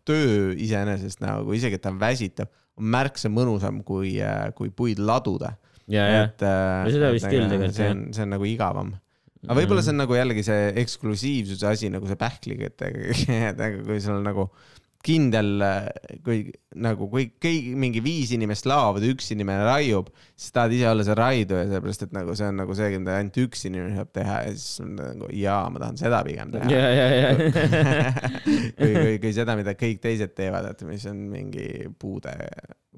[0.06, 2.46] töö iseenesest nagu isegi, et ta on väsitav,
[2.78, 4.16] on märksa mõnusam kui,
[4.58, 5.54] kui puid laduda.
[5.88, 8.94] ja, ja, et äh, seda vist küll tegelikult, see on, see on nagu igavam.
[9.46, 13.06] aga võib-olla see on nagu jällegi see eksklusiivsuse asi nagu see pähkliküttega,
[13.52, 14.50] et nagu kui sul nagu
[15.04, 15.62] kindel,
[16.26, 16.40] kui
[16.82, 21.16] nagu, kui kõik mingi viis inimest laovad üks inimene raiub, siis tahad ise olla see
[21.18, 24.56] raiduja, sellepärast et nagu see on nagu see, mida ainult üks inimene saab teha ja
[24.56, 26.70] siis on nagu jaa, ma tahan seda pigem teha.
[26.74, 27.30] ja, ja, ja.
[28.78, 32.34] kui, kui, kui seda, mida kõik teised teevad, et mis on mingi puude,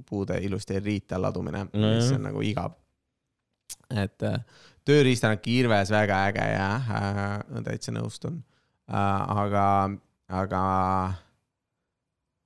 [0.09, 2.19] puude ilusti riita ladumine no,, mis Nojah.
[2.19, 2.77] on nagu igav.
[3.93, 4.41] et äh,
[4.89, 7.35] tööriistana kirves väga äge ja äh,
[7.67, 8.41] täitsa nõustun
[8.89, 9.43] äh,.
[9.45, 9.67] aga,
[10.33, 10.63] aga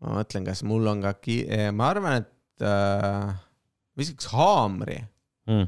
[0.03, 1.45] ma mõtlen, kas mul on ka ki-,
[1.77, 3.35] ma arvan, et äh,
[3.99, 5.03] viskaks haamri
[5.45, 5.67] Mm.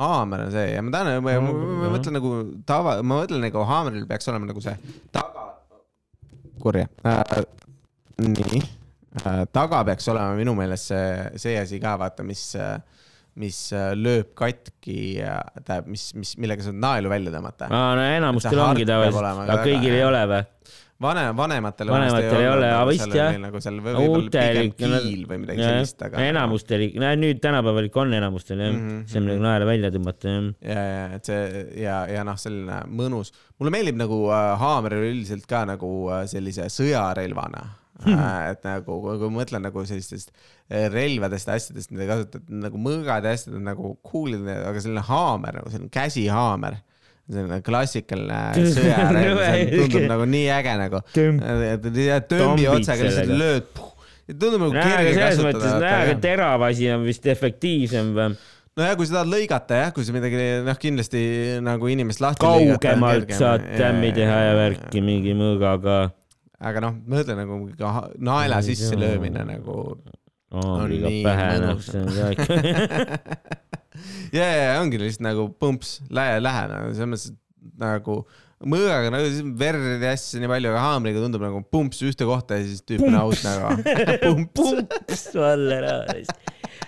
[0.00, 1.50] haamer on see ja ma tahan, ma, ma,
[1.82, 2.30] ma mõtlen nagu
[2.64, 4.72] tava, ma mõtlen nagu haameril peaks olema nagu see
[5.12, 5.42] taga,
[6.62, 7.42] kurja äh,.
[8.24, 11.10] nii äh,, taga peaks olema minu meelest see,
[11.44, 12.46] see asi ka vaata, mis,
[13.44, 17.68] mis äh, lööb katki ja tähendab, mis, mis, millega saad naelu välja tõmmata.
[17.68, 20.42] aa, no enamustel ongi tavaliselt, aga kõigil ei ole või?
[21.00, 21.88] vanem, vanematel.
[21.94, 23.32] Vanematel ei ole, aga vist jah.
[23.40, 26.20] nagu seal või- võib-olla pigem kiil või midagi sellist, aga.
[26.28, 26.86] enamustel,
[27.20, 30.48] nüüd tänapäeval ikka on enamustel jah, Mhm, see on nagu naela välja tõmmata jah.
[30.60, 35.46] ja, ja et see ja, ja noh, selline mõnus, mulle meeldib nagu äh, haamer üldiselt
[35.50, 37.64] ka nagu äh, sellise sõjarelvana
[38.06, 38.50] äh,.
[38.52, 40.30] et nagu, kui ma mõtlen nagu sellistest
[40.70, 45.58] relvadest ja asjadest, mida kasutad nagu mõõgad ja asjad on nagu cool'id, aga selline haamer
[45.60, 46.78] nagu selline käsihaamer,
[47.30, 51.02] selline klassikaline sõjarelv, see tundub nagu nii äge nagu.
[51.14, 53.68] Tombid otsaga lihtsalt lööd,
[54.30, 56.16] tundub nagu kerge mõttes, nojah, aga kasutada.
[56.24, 58.32] terav asi on vist efektiivsem või?
[58.78, 61.22] nojah, kui sa tahad lõigata jah, kui sa midagi noh, kindlasti
[61.64, 66.00] nagu inimest lahti kaugemalt saad tämmi teha ja värki mingi mõõgaga.
[66.60, 67.60] aga noh, ma ütlen nagu
[68.18, 69.92] naela sisse löömine nagu.
[70.54, 72.52] Haamriga pähe, noh, see on ka ikka.
[74.38, 78.22] ja, ja ongi lihtsalt nagu põmps, lähe, lähe nagu selles mõttes, et nagu
[78.60, 82.66] mõõgaga nagu verd ja asju nii palju, aga haamriga tundub nagu pumps ühte kohta ja
[82.68, 83.66] siis tüüp on out nagu.
[84.24, 84.52] pumps.
[84.58, 85.84] pumps Valler.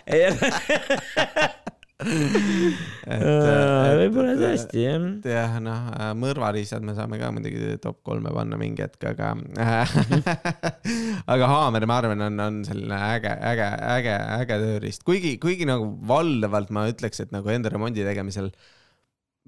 [4.01, 5.07] võib-olla tõesti jah.
[5.29, 5.89] jah, noh,
[6.19, 9.33] mõrvariistad me saame ka muidugi top kolme panna mingi hetk, aga
[11.35, 15.91] aga haamer, ma arvan, on, on selline äge, äge, äge, äge tööriist, kuigi, kuigi nagu
[16.09, 18.53] valdavalt ma ütleks, et nagu enda remondi tegemisel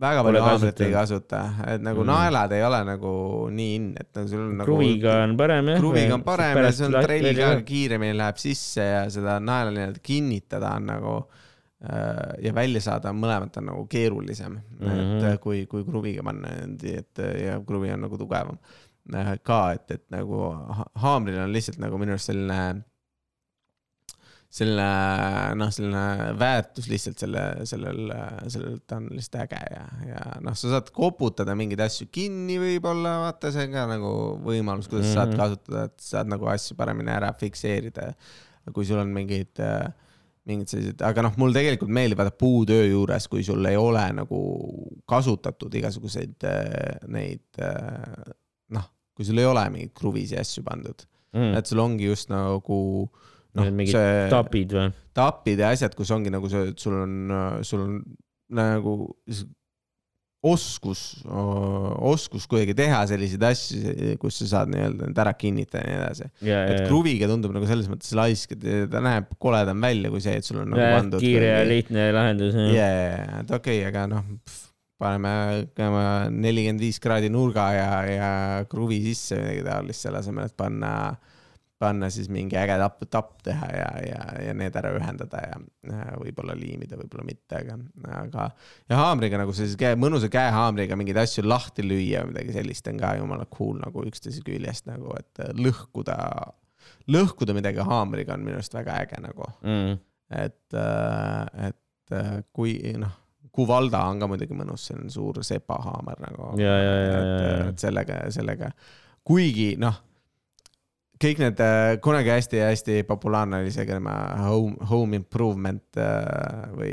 [0.01, 2.09] väga palju haamrit ei kasuta, et nagu Mm.
[2.09, 2.11] mm.
[2.11, 3.15] naelad ei ole nagu
[3.55, 5.79] nii in, et nagu sul on nagu kruviga on parem jah.
[5.79, 10.03] kruviga on parem ja see on trell ka kiiremini läheb sisse ja seda naela nii-öelda
[10.03, 11.44] kinnitada on nagu äh,
[12.43, 15.19] ja välja saada mõlemat on nagu keerulisem mm, -hmm.
[15.19, 16.49] Et äh, kui, kui kruviga panna,
[16.85, 18.59] et ja kruvi on nagu tugevam
[19.15, 22.83] äh, ka, et, et nagu ha- haamril on lihtsalt nagu minu arust selline
[24.55, 28.13] selline noh, selline väärtus lihtsalt selle, sellel,
[28.53, 33.17] sellel, ta on lihtsalt äge ja, ja noh, sa saad koputada mingeid asju kinni võib-olla,
[33.25, 34.13] vaata, see on ka nagu
[34.47, 35.19] võimalus, kuidas mm -hmm.
[35.19, 35.41] saad Mhm.
[35.43, 38.15] kasutada, et saad nagu asju paremini ära fikseerida.
[38.73, 39.61] kui sul on mingid,
[40.49, 44.41] mingid sellised, aga noh, mul tegelikult meeldib vaata puutöö juures, kui sul ei ole nagu
[45.09, 48.35] kasutatud igasuguseid äh, neid äh,
[48.77, 51.55] noh, kui sul ei ole mingeid kruvisi asju pandud, mm..
[51.61, 52.79] et sul ongi just nagu
[53.57, 54.93] noh, see tapid või?
[55.17, 57.17] tapid ja asjad, kus ongi nagu see, et sul on,
[57.65, 57.99] sul on
[58.55, 58.99] nagu
[60.45, 61.01] oskus,
[62.05, 66.29] oskus kuidagi teha selliseid asju, kus sa saad nii-öelda need ära kinnitada ja nii edasi.
[66.45, 70.25] ja, et ja, kruviga tundub nagu selles mõttes laisk, et ta näeb koledam välja kui
[70.25, 71.25] see, et sul on nagu ja, pandud.
[71.25, 72.59] kiire ja lihtne lahendus.
[72.75, 74.29] jaa, et okei okay,, aga noh,
[75.01, 75.35] paneme
[76.35, 78.33] nelikümmend viis kraadi nurga ja, ja
[78.71, 80.93] kruvi sisse midagi taolist, selle asemel, et panna,
[81.85, 86.17] panna siis mingi äge tapp, tapp teha ja, ja, ja need ära ühendada ja ja
[86.21, 87.77] võib-olla liimida, võib-olla mitte, aga,
[88.21, 88.47] aga
[88.91, 93.01] ja haamriga nagu sellise käe, mõnusa käehaamriga mingeid asju lahti lüüa või midagi sellist on
[93.03, 96.17] ka jumala cool nagu üksteise küljest nagu, et lõhkuda,
[97.13, 100.01] lõhkuda midagi haamriga on minu arust väga äge nagu mm..
[100.41, 100.81] et,
[101.69, 103.21] et äh, kui noh,
[103.55, 106.49] Kuvalda on ka muidugi mõnus, see on suur sepahaamer nagu.
[106.59, 106.73] Ja.
[107.69, 108.73] et sellega, sellega,
[109.23, 110.01] kuigi noh,
[111.25, 116.93] kõik need äh, kunagi hästi-hästi populaarne oli see tema home, home improvement äh, või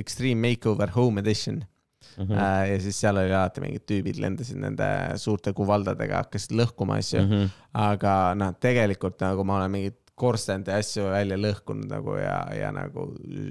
[0.00, 1.62] extreme makeover home edition
[2.16, 2.38] Mm mm..
[2.38, 4.86] Äh, ja siis seal oli alati mingid tüübid lendasid nende
[5.20, 7.30] suurte kuvaldadega, hakkasid lõhkuma asju mm.
[7.30, 7.50] -hmm.
[7.72, 13.06] aga noh, tegelikult nagu ma olen mingeid korstende asju välja lõhkunud nagu ja, ja nagu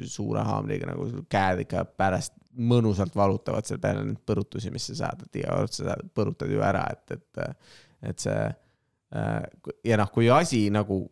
[0.05, 5.23] suure haamriga nagu käed ikka pärast mõnusalt valutavad seal peale neid põrutusi, mis sa saad,
[5.25, 7.71] et iga kord sa saad, põrutad ju ära, et, et,
[8.11, 8.41] et see
[9.11, 11.03] ja noh, kui asi nagu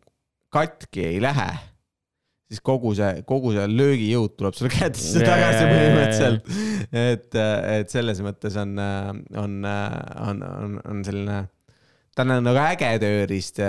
[0.54, 1.48] katki ei lähe,
[2.48, 6.50] siis kogu see, kogu see löögijõud tuleb sulle kätesse tagasi põhimõtteliselt.
[6.96, 7.38] et,
[7.74, 11.42] et selles mõttes on, on, on, on, on selline,
[12.18, 13.68] ta on nagu äge tööriist ja,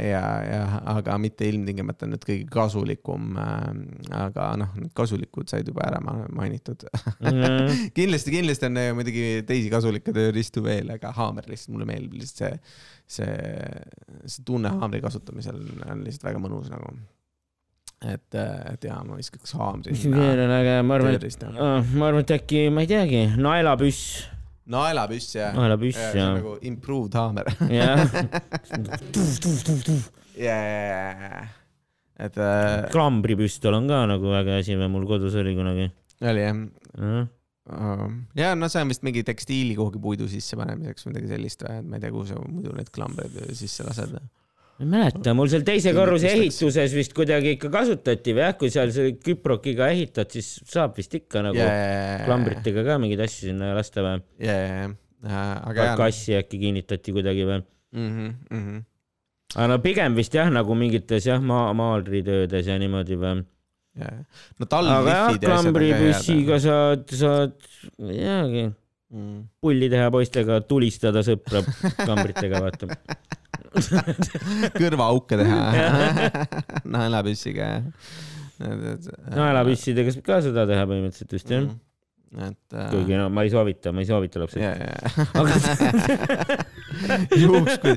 [0.00, 0.60] ja, ja
[0.94, 3.36] aga mitte ilmtingimata nüüd kõige kasulikum.
[3.36, 6.86] aga noh, need kasulikud said juba ära ma- mainitud.
[7.20, 7.90] Mhm.
[7.98, 12.40] kindlasti, kindlasti on äh, muidugi teisi kasulikke tööriistu veel, aga haamer lihtsalt mulle meeldib lihtsalt
[12.40, 12.58] see,
[13.20, 13.38] see,
[14.24, 15.60] see tunne haamri kasutamisel
[15.90, 16.96] on lihtsalt väga mõnus nagu.
[18.00, 18.32] et,
[18.72, 21.52] et jaa, ma viskaks haamri mis veel on äge, ma arvan, et, tööriista.
[21.52, 24.22] ma arvan, et äkki, ma ei teagi, naelapüss,
[24.70, 27.48] naelapüss ja, naelapüss ja ja, nagu improved haamer.
[27.70, 28.04] jah,
[30.36, 31.42] ja, ja, ja,
[32.20, 35.90] et äh, klambripüstol on ka nagu äge asi, mul kodus oli kunagi.
[36.20, 37.28] oli jah
[38.34, 41.80] ja no see on vist mingi tekstiili kuhugi puidu sisse panemiseks või midagi sellist või,
[41.80, 44.16] et ma ei tea, kuhu sa muidu neid klambreid sisse lased.
[44.80, 48.70] Ma ei mäleta, mul seal teise korruse ehituses vist kuidagi ikka kasutati või jah, kui
[48.72, 51.66] seal selle küprokiga ehitad, siis saab vist ikka nagu
[52.24, 54.22] klambritega ka mingeid asju sinna lasta või?
[54.46, 57.60] ja, ja, aga kassi äkki kinnitati kuidagi või?
[57.92, 58.82] Mhm, mhmh,
[59.58, 63.44] aga no pigem vist jah, nagu mingites jah, maa, maalritöödes ja niimoodi või?
[64.00, 64.12] ja,
[64.62, 67.58] no aga jah, klambripüssiga saad, saad,
[68.00, 68.70] ei teagi,
[69.10, 69.40] Mm.
[69.58, 71.64] pulli teha poistega, tulistada sõpra
[72.06, 72.94] klambritega, vaata.
[74.80, 75.60] kõrvaauke teha
[76.94, 77.68] naelapüssiga.
[78.60, 81.70] naelapüssidega saab ka seda teha põhimõtteliselt vist jah.
[82.30, 84.62] Et äh, kuigi no ma ei soovita, ma ei soovita lapsed.
[84.62, 85.56] ja, ja, aga
[87.42, 87.94] juhuks kui,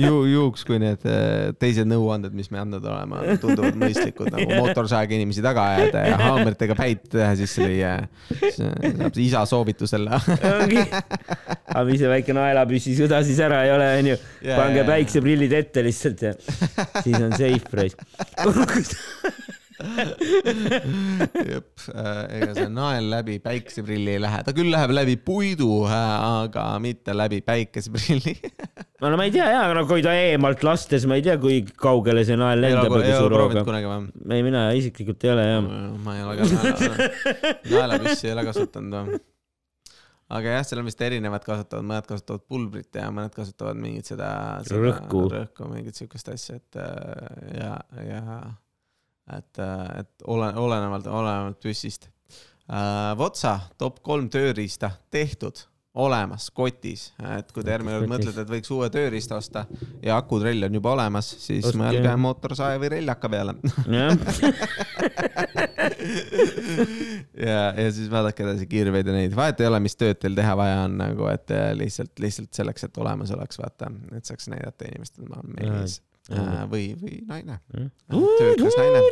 [0.00, 5.18] ju-, juhuks kui need äh, teised nõuanded, mis me andnud oleme, tunduvad mõistlikud nagu mootorsaega
[5.18, 7.92] inimesi taga ajada ja haamritega päid teha sisse lüüa.
[8.56, 10.08] saab isa soovitusel.
[10.08, 14.16] ongi, aga mis see väike naelapüssi süda siis ära ei ole, onju.
[14.54, 18.00] Pange päikseprillid ette lihtsalt ja siis on safe price.
[21.50, 27.16] jep, ega see nael läbi päikeseprilli ei lähe, ta küll läheb läbi puidu, aga mitte
[27.16, 28.36] läbi päikeseprilli.
[29.02, 32.22] no ma ei tea jaa, no kui ta eemalt lastes, ma ei tea, kui kaugele
[32.28, 32.96] see nael lendab.
[33.02, 34.08] ei ole proovinud kunagi või?
[34.30, 35.70] ei, mina isiklikult ei ole jah.
[36.06, 37.12] ma ei ole ka naela,
[37.74, 39.22] naelapüssi ei ole kasutanud või
[40.34, 44.28] aga jah, seal on vist erinevad kasutavad, mõned kasutavad pulbrit ja mõned kasutavad mingit seda,
[44.66, 46.78] seda rõhku, rõhku, mingit siukest asja, et
[47.58, 48.22] ja, ja
[49.32, 49.62] et,
[50.00, 52.10] et ole, olenevalt, olenevalt püssist.
[52.64, 53.12] Uh,.
[53.20, 58.70] Votsa top kolm tööriista tehtud olemas kotis, et kui te järgmine kord mõtlete, et võiks
[58.74, 59.62] uue tööriista osta
[60.02, 61.78] ja akutrell on juba olemas, siis Ostke.
[61.78, 63.54] mõelge mootorsae või reljaka peale.
[67.34, 70.54] Ja, ja siis vaadake edasi kiirveid ja neid, vahet ei ole, mis tööd teil teha
[70.58, 75.28] vaja on nagu, et lihtsalt, lihtsalt selleks, et olemas oleks, vaata, et saaks näidata inimestele,
[75.30, 75.86] ma olen
[76.30, 77.60] mees või, või naine,
[78.10, 79.02] töökas naine.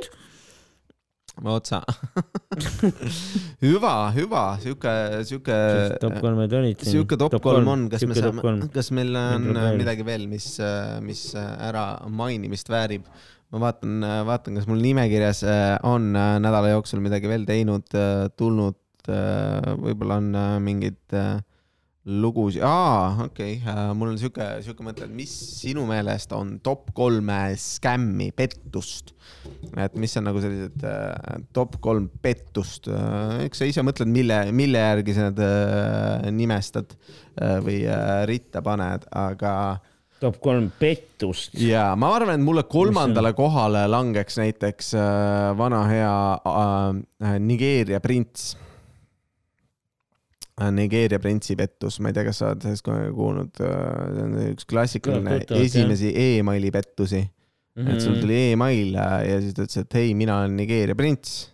[1.48, 1.79] Otsa.
[3.64, 4.90] Hüva, hüva, sihuke,
[5.25, 5.55] sihuke.
[6.03, 6.83] top kolmed olid.
[6.85, 9.48] sihuke top, kolm on, kas me saame, kas meil on
[9.81, 10.59] midagi veel, mis,
[11.01, 13.09] mis ära mainimist väärib?
[13.53, 18.27] ma vaatan, vaatan, kas mul nimekirjas äh, on äh, nädala jooksul midagi veel teinud, äh,
[18.37, 20.29] tulnud, võib-olla on
[20.62, 21.11] mingid
[22.02, 26.90] lugusid, aa, okei okay., mul on sihuke, sihuke mõte, et mis sinu meelest on top
[26.96, 29.12] kolme skämmi, pettust?
[29.78, 34.40] et mis on nagu sellised äh, top kolm pettust äh,, eks sa ise mõtled, mille,
[34.54, 39.54] mille järgi sa need äh, nimestad äh, või äh, ritta paned, aga.
[40.22, 41.54] top kolm pettust.
[41.58, 48.56] ja ma arvan, et mulle kolmandale kohale langeks näiteks äh, vana hea äh, Nigeeria prints
[48.56, 48.71] äh,
[50.70, 54.68] Nigeeria printsi pettus, ma ei tea, kas sa oled sellest kuulnud, äh, see on üks
[54.68, 57.83] klassikaline esimesi emaili pettusi mm.
[57.83, 57.94] -hmm.
[57.94, 61.53] et sul tuli email ja siis ta ütles, et hei, mina olen Nigeeria prints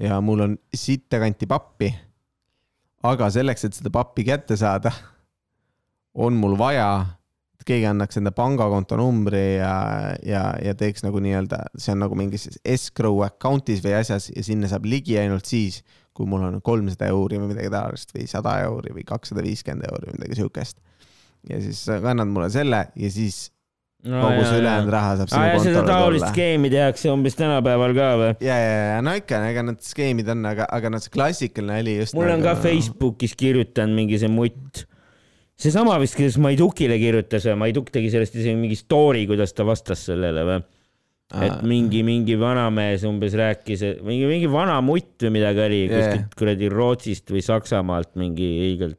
[0.00, 1.92] ja mul on sittekanti pappi.
[3.02, 4.92] aga selleks, et seda pappi kätte saada,
[6.14, 7.04] on mul vaja,
[7.58, 9.72] et keegi annaks enda pangakonto numbri ja,
[10.22, 14.70] ja, ja teeks nagu nii-öelda, see on nagu mingis escrow account'is või asjas ja sinna
[14.70, 15.80] saab ligi ainult siis,
[16.16, 20.14] kui mul on kolmsada euri või midagi taolist või sada euri või kakssada viiskümmend euri
[20.18, 20.78] midagi siukest.
[21.48, 23.46] ja siis kannad mulle selle ja siis
[24.06, 25.88] no, kogu see ülejäänud raha saab sinu kontole tulla.
[25.88, 28.30] taolist skeemi tehakse umbes tänapäeval ka või?
[28.44, 31.98] ja, ja, ja no ikka, ega need skeemid on, aga, aga noh, see klassikaline oli
[32.00, 32.16] just.
[32.18, 32.40] mul nagu...
[32.40, 34.84] on ka Facebookis kirjutanud mingi see mutt.
[35.62, 40.46] seesama vist, kes Maidukile kirjutas Maiduk tegi sellest isegi mingi story, kuidas ta vastas sellele
[40.48, 40.62] või?
[41.40, 45.94] Et mingi, mingi vanamees umbes rääkis, mingi, mingi vana mutt või midagi oli yeah.
[45.94, 48.98] kuskilt kuradi Rootsist või Saksamaalt mingi õigelt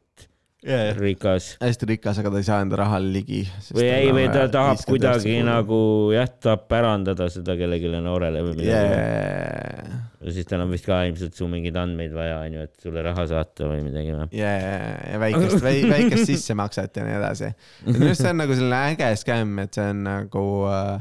[0.63, 1.53] yeah, rikas.
[1.61, 3.43] hästi rikas, aga ta ei saa enda rahale ligi.
[3.75, 5.77] või ei, või ta tahab kuidagi nagu
[6.15, 10.01] jah, tahab pärandada seda kellelegi noorele või midagi yeah..
[10.23, 13.27] ja siis tal on vist ka ilmselt su mingeid andmeid vaja, onju, et sulle raha
[13.29, 14.97] saata või midagi või yeah,?
[15.13, 17.53] ja väikest väikest sissemakset ja nii edasi.
[17.91, 20.93] minu arust see on nagu selline äge skämm, et see on nagu äh,,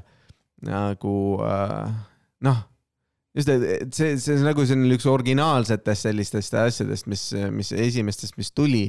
[0.67, 1.89] nagu äh,
[2.47, 2.61] noh
[3.37, 8.53] just, et see, see on nagu selline üks originaalsetest sellistest asjadest, mis, mis esimestest, mis
[8.55, 8.87] tuli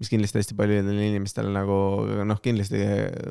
[0.00, 1.76] mis kindlasti hästi paljudel inimestel nagu
[2.26, 2.80] noh, kindlasti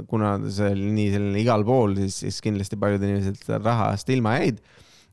[0.08, 4.62] kuna see oli nii selline igal pool, siis, siis kindlasti paljud inimesed rahast ilma jäid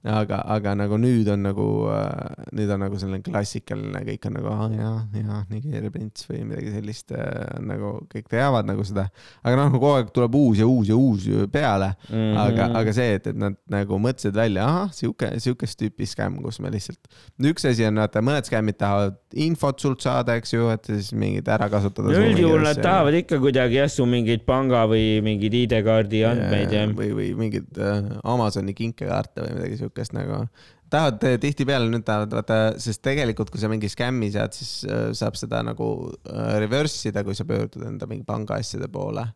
[0.06, 4.50] aga, aga nagu nüüd on nagu, äh, nüüd on nagu selline klassikaline, kõik on nagu
[4.52, 9.08] ah, jaa, jaa, Nigeeria prints või midagi sellist äh, nagu kõik teavad nagu seda.
[9.42, 12.14] aga noh, kogu aeg tuleb uus ja uus ja uus peale mm.
[12.14, 12.38] -hmm.
[12.44, 16.60] aga, aga see, et, et nad nagu mõtlesid välja, ahah, sihuke, sihukest tüüpi skämm, kus
[16.62, 17.10] me lihtsalt.
[17.42, 21.48] üks asi on, vaata, mõned skämmid tahavad infot sult saada, eks ju, et siis mingid
[21.50, 22.14] ära kasutada.
[22.14, 26.86] üldjuhul nad tahavad ikka kuidagi jah, su mingeid panga või mingeid ID-kaardi andmeid ja.
[26.86, 30.44] või, või mingeid äh, Amazoni kinkekaarte või midagi siukest siukest nagu,
[30.92, 35.36] tahavad tihtipeale nüüd tahavad vaata, sest tegelikult, kui sa mingi skämmi saad, siis äh, saab
[35.40, 35.90] seda nagu
[36.28, 39.26] äh, reverse ida, kui sa pöördud enda mingi pangaasjade poole.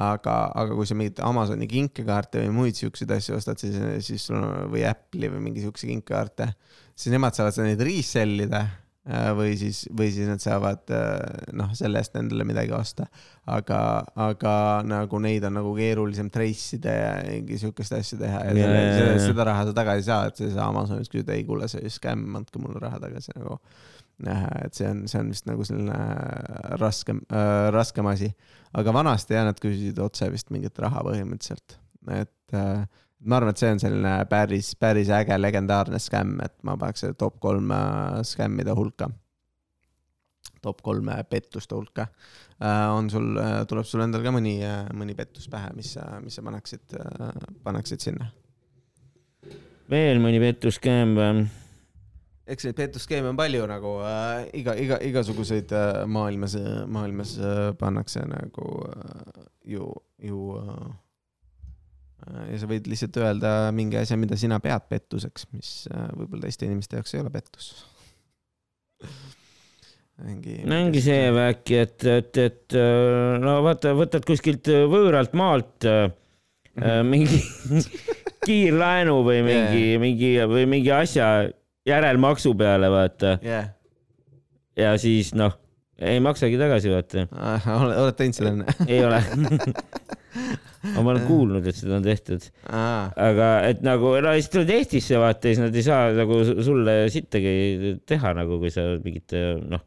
[0.00, 3.74] Aga, aga kui sa mingeid Amazoni kinkekaarte või muid siukseid asju ostad, siis,
[4.06, 6.46] siis sul on või Apple'i või mingi siukse kinkekaarte,
[6.94, 8.62] siis nemad saavad neid resell ida
[9.08, 13.06] või siis, või siis nad saavad äh, noh, selle eest endale midagi osta.
[13.50, 13.78] aga,
[14.20, 14.54] aga
[14.86, 18.82] nagu neid on nagu keerulisem trace ida ja mingi sihukest asja teha ja, ja, selle,
[18.82, 19.22] ja, ja.
[19.24, 21.80] seda raha sa tagasi ei saa, et sa ei saa Amazonis küsida, ei kuule, see
[21.80, 23.58] oli skämm, andke mulle raha tagasi nagu.
[24.20, 26.00] et see on, see on vist nagu selline
[26.82, 28.34] raskem äh,, raskem asi.
[28.76, 31.80] aga vanasti jah, nad küsisid otse vist mingit raha põhimõtteliselt,
[32.20, 32.84] et äh,
[33.24, 37.18] ma arvan, et see on selline päris, päris äge legendaarne skämm, et ma paneks selle
[37.20, 37.72] top kolm
[38.26, 39.10] skämmide hulka.
[40.60, 42.04] top kolme pettuste hulka.
[42.60, 46.18] Äh, on sul, äh, tuleb sul endal ka mõni, äh, mõni pettus pähe, mis sa,
[46.20, 46.92] mis sa paneksid,
[47.64, 48.28] paneksid sinna?
[49.90, 51.46] veel mõni pettuskämm või?
[52.50, 56.56] eks neid pettusskeeme on palju nagu äh, iga, iga, igasuguseid äh, maailmas,
[56.90, 59.44] maailmas äh, pannakse nagu äh,
[59.74, 59.86] ju,
[60.26, 60.88] ju äh,
[62.50, 66.68] ja sa võid lihtsalt öelda mingi asja, mida sina pead pettuseks, mis äh, võib-olla teiste
[66.68, 67.70] inimeste jaoks ei ole pettus.
[70.24, 70.60] mingi.
[70.68, 71.30] no ongi see.
[71.46, 76.06] äkki, et, et, et äh, no vaata, võtad kuskilt võõralt maalt äh,
[76.80, 77.40] äh, mingi
[78.46, 80.04] kiirlaenu või mingi Jaa.
[80.04, 81.30] mingi või mingi asja
[81.88, 83.72] järelmaksu peale, vaata, jah,
[84.78, 85.56] ja siis noh,
[86.00, 87.26] ei maksagi tagasi, vaata,
[87.76, 88.78] oled teinud seda enne?
[88.88, 89.20] ei ole.
[90.90, 94.70] aga ma olen kuulnud, et seda on tehtud, aa, aga et nagu no siis tuled
[94.72, 99.34] Eestisse vaata, siis nad ei saa nagu sulle sittagi teha nagu, kui sa mingit
[99.68, 99.82] noh,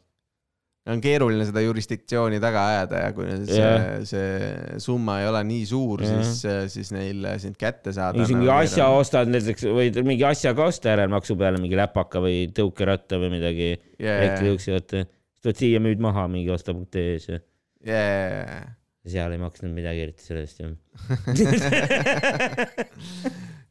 [0.91, 5.63] on keeruline seda jurisdiktsiooni taga ajada ja kui see Jah., see summa ei ole nii
[5.69, 6.19] suur, Jah.
[6.27, 8.19] siis, siis neil sind kätte saada.
[8.19, 12.21] kui sa mingi asja ostad näiteks või mingi asja ka osta järelmaksu peale, mingi läpaka
[12.23, 14.19] või tõukeratta või midagi yeah,.
[14.19, 15.05] elektritõuksi, vaata,
[15.43, 17.39] tuled siia, müüd maha mingi osta.ee-s ja
[17.83, 18.63] yeah.
[19.07, 20.71] seal ei maksnud midagi eriti selle eest jah.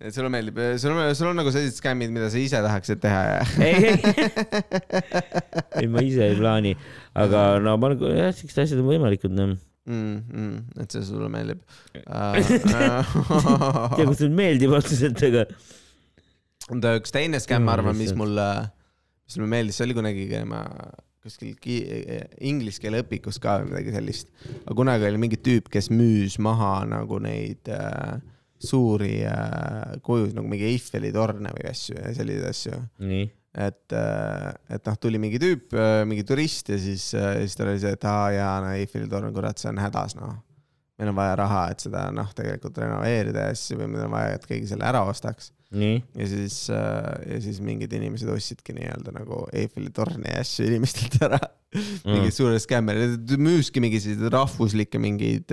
[0.03, 3.23] et sulle meeldib, sul on, sul on nagu sellised skämmid, mida sa ise tahaksid teha
[3.29, 3.99] ja ei, ei,
[5.81, 6.73] ei ma ise ei plaani,
[7.25, 9.51] aga no ma nagu jah, siuksed asjad on võimalikud noh.
[9.89, 10.17] mm,.
[10.29, 11.61] Mm, et see sulle meeldib
[11.95, 13.97] tea, uh,.
[13.97, 15.43] kas sulle meeldib otseselt, aga
[16.69, 18.49] oota, üks teine skämm, ma arvan, mis mulle,
[19.25, 20.61] mis mulle meeldis, see oli kunagi ma
[21.23, 21.83] kuskil ki-
[22.51, 24.33] inglise keele õpikus ka või midagi sellist.
[24.65, 28.19] aga kunagi oli mingi tüüp, kes müüs maha nagu neid äh,
[28.63, 32.83] suuri äh, kuju, nagu mingi Eiffeli torne või asju ja selliseid asju.
[33.53, 33.93] et,
[34.73, 35.75] et noh, tuli mingi tüüp,
[36.09, 39.61] mingi turist ja siis, siis tal oli see, et aa jaa, no Eiffeli torn, kurat,
[39.61, 40.39] see on hädas, noh.
[40.99, 44.39] meil on vaja raha, et seda noh, tegelikult renoveerida ja siis või meil on vaja,
[44.39, 45.53] et keegi selle ära ostaks.
[45.73, 51.41] Ja siis, ja siis mingid inimesed ostsidki nii-öelda nagu Eiffeli torni asju inimestelt ära.
[51.73, 55.53] Mingid suured skämmerid, müüski mingeid rahvuslikke mingeid,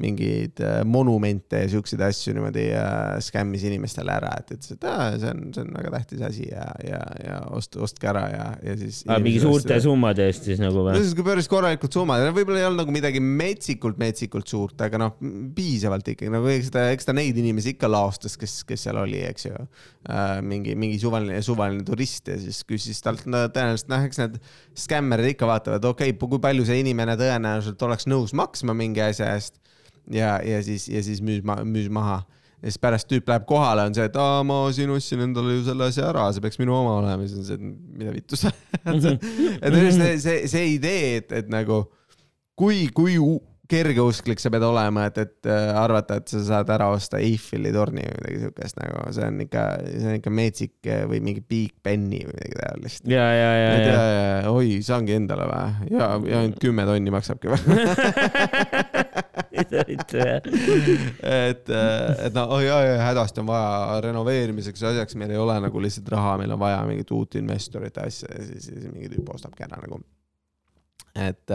[0.00, 5.12] mingeid äh, monumente ja siukseid asju niimoodi äh, skämmis inimestele ära, et ütles, et aa,
[5.22, 8.74] see on, see on väga tähtis asi ja, ja, ja ost-, ostke ära ja, ja
[8.80, 9.04] siis.
[9.22, 10.98] mingi suurte summade eest siis nagu no või?
[10.98, 15.14] siis kui päris korralikud summad, võib-olla ei olnud nagu midagi metsikult, metsikult suurt, aga noh,
[15.54, 19.22] piisavalt ikkagi nagu eks ta, eks ta neid inimesi ikka laostas, kes, kes seal oli,
[19.30, 20.40] eks ju äh,.
[20.42, 24.42] mingi, mingi suvaline, suvaline turist ja siis küsis talt, no tõenäoliselt noh, eks need
[24.88, 29.34] skämmerid ikka vaatavad, okei okay,, kui palju see inimene tõenäoliselt oleks nõus maksma mingi asja
[29.34, 29.60] eest.
[30.10, 32.22] ja, ja siis, ja siis müüs, müüs maha
[32.64, 35.66] ja siis pärast tüüp läheb kohale, on see, et aa, ma siin ostsin endale ju
[35.66, 38.52] selle asja ära, see peaks minu oma olema, siis on see, et mida vittu sa.
[38.94, 41.82] et see, see, see idee, et, et nagu
[42.56, 43.18] kui, kui
[43.68, 48.02] kergeusklik sa pead olema, et, et äh, arvata, et sa saad ära osta Eiffeli torni
[48.04, 51.72] või midagi siukest nagu, see on ikka, see on ikka metsik äh, või mingi Big
[51.84, 53.02] Beni või midagi taolist.
[53.08, 53.88] ja, ja, ja, ja.
[53.88, 54.02] ja,
[54.44, 55.88] ja oi, saangi endale või?
[55.94, 57.60] ja, ja ainult kümme tonni maksabki või?
[59.54, 65.76] et, et no oi, oi, hädasti on vaja renoveerimiseks ja asjaks, meil ei ole nagu
[65.80, 69.28] lihtsalt raha, meil on vaja mingit uut investorit ja asja ja siis, siis mingi tüüp
[69.38, 70.04] ostabki ära nagu.
[71.16, 71.48] et,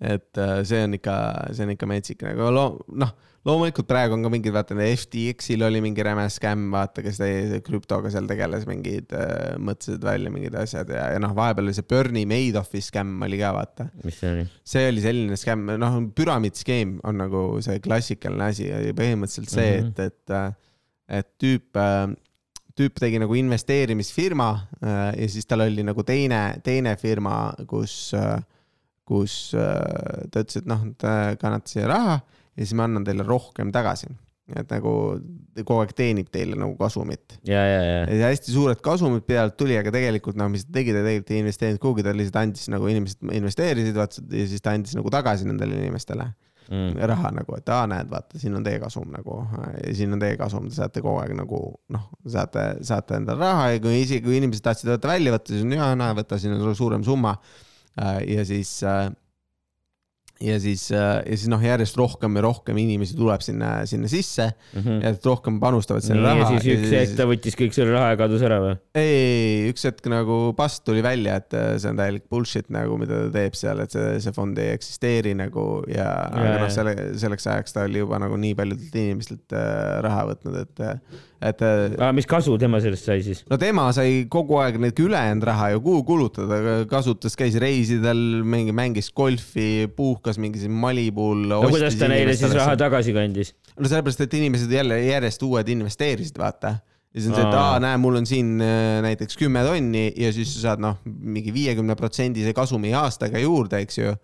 [0.00, 0.38] et
[0.68, 1.16] see on ikka,
[1.56, 3.10] see on ikka metsik nagu loo-, noh,
[3.48, 7.18] loomulikult praegu on ka mingid, vaata FTX-il oli mingi räme skämm, vaata, kes
[7.66, 11.86] krüptoga seal tegeles, mingid äh, mõtlesid välja mingid asjad ja, ja noh, vahepeal oli see
[11.88, 14.46] Bernie Madoffi skämm oli ka vaata mis see oli?
[14.74, 19.88] see oli selline skämm, noh, püramiidskeem on nagu see klassikaline asi ja põhimõtteliselt see mm,
[19.88, 19.92] Mhm.
[19.94, 20.06] -hmm.
[20.06, 21.78] et, et, et tüüp,
[22.78, 24.50] tüüp tegi nagu investeerimisfirma
[24.82, 28.12] äh, ja siis tal oli nagu teine, teine firma, kus,
[29.08, 33.26] kus äh, ta ütles, et noh, te kannate siia raha ja siis ma annan teile
[33.26, 34.10] rohkem tagasi.
[34.56, 34.90] et nagu
[35.58, 37.98] kogu aeg teenib teile nagu kasumit ja, ja, ja.
[38.08, 41.42] ja hästi suured kasumid pealt tuli, aga tegelikult noh, mis ta tegi, ta tegelikult ei
[41.42, 45.48] investeerinud kuhugi, ta lihtsalt andis nagu inimesed investeerisid, vaata ja siis ta andis nagu tagasi
[45.50, 46.30] nendele inimestele
[46.68, 46.98] Mm.
[47.08, 49.38] raha nagu, et aa, näed, vaata, siin on teie kasum nagu
[49.80, 51.60] ja siin on teie kasum, te saate kogu aeg nagu
[51.94, 55.64] noh, saate, saate endale raha ja kui isegi, kui inimesed tahtsid võtta välja võtta, siis
[55.64, 57.32] on jaa, näe, võta, siin on sul suurem summa.
[58.26, 58.80] Ja siis,
[60.40, 65.00] ja siis, ja siis noh, järjest rohkem ja rohkem inimesi tuleb sinna, sinna sisse Mhm.
[65.02, 66.58] ja et rohkem panustavad sinna nii, ja raha.
[66.58, 68.74] siis üks hetk ta võttis kõik selle raha ja kadus ära või?
[68.98, 73.22] ei, üks hetk nagu past tuli välja, et äh, see on täielik bullshit nagu, mida
[73.24, 76.58] ta teeb seal, et see, see fond ei eksisteeri nagu ja, ja aga ja.
[76.60, 80.84] noh, selle, selleks ajaks ta oli juba nagu nii paljudelt inimestelt äh, raha võtnud, et,
[81.48, 83.40] et äh, mis kasu tema sellest sai siis?
[83.48, 86.60] no tema sai kogu aeg neid ülejäänud raha ju kulutada,
[86.90, 91.46] kasutas, käis reisidel, mingi mängis golfi, puhkas mingi siin Malibul.
[91.48, 93.54] no kuidas ta neile siis raha tagasi kandis?
[93.78, 96.74] no sellepärast, et inimesed jälle järjest uued investeerisid, vaata.
[97.14, 97.80] ja siis on see, et Aa.
[97.82, 101.96] näe, mul on siin äh, näiteks kümme tonni ja siis sa saad noh, mingi viiekümne
[101.96, 104.14] protsendise kasumi aastaga juurde, eks ju.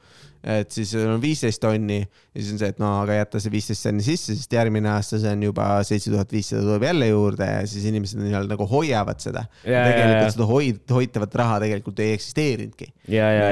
[0.45, 3.87] Et siis on viisteist tonni ja siis on see, et no aga jätta see viisteist
[3.87, 7.63] tonni sisse, sest järgmine aasta see on juba seitse tuhat viissada tuleb jälle juurde ja
[7.71, 9.47] siis inimesed nii-öelda nagu hoiavad seda.
[9.63, 12.91] tegelikult seda hoid-, hoitavat raha tegelikult ei eksisteerinudki.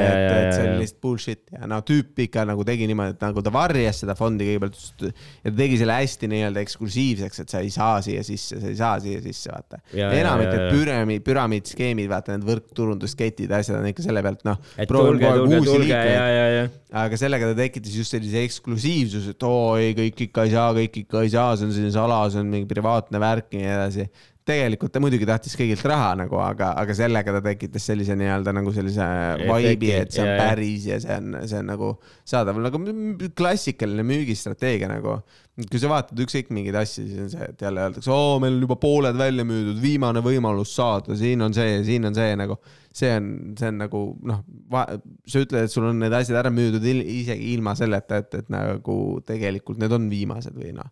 [0.03, 3.45] et, et see oli lihtsalt bullshit ja no tüüp ikka nagu tegi niimoodi, et nagu
[3.47, 5.14] ta varjas seda fondi kõigepealt ja
[5.49, 9.01] ta tegi selle hästi nii-öelda eksklusiivseks, et sa ei saa siia sisse, sa ei saa
[9.01, 9.80] siia sisse, vaata.
[9.97, 14.61] enamik need püramiid, püramiidskeemid, vaata need võrkturundusketid, asjad on ikka selle pealt, noh.
[14.90, 19.95] proovime kogu aeg uusi liikmeid aga sellega ta tekitas just sellise eksklusiivsuse, et oo ei,
[19.97, 22.68] kõik ikka ei saa, kõik ikka ei saa, see on selline sala, see on mingi
[22.68, 24.09] privaatne värk ja nii edasi.
[24.49, 28.72] Tegelikult ta muidugi tahtis kõigilt raha nagu, aga, aga sellega ta tekitas sellise nii-öelda nagu
[28.74, 29.07] sellise
[29.47, 32.66] vibe'i, et see on ja, päris ja see on, see on nagu saadaval.
[32.66, 35.20] Nagu klassikaline müügistrateegia nagu.
[35.68, 38.62] kui sa vaatad ükskõik mingeid asju, siis on see, et jälle öeldakse, oo, meil on
[38.64, 42.57] juba pooled välja müüdud, viimane võimalus saada, siin on see, siin on see nagu.
[42.93, 46.84] See on, see on nagu noh, sa ütled, et sul on need asjad ära müüdud
[46.84, 50.90] isegi ilma selleta, et, et nagu tegelikult need on viimased või noh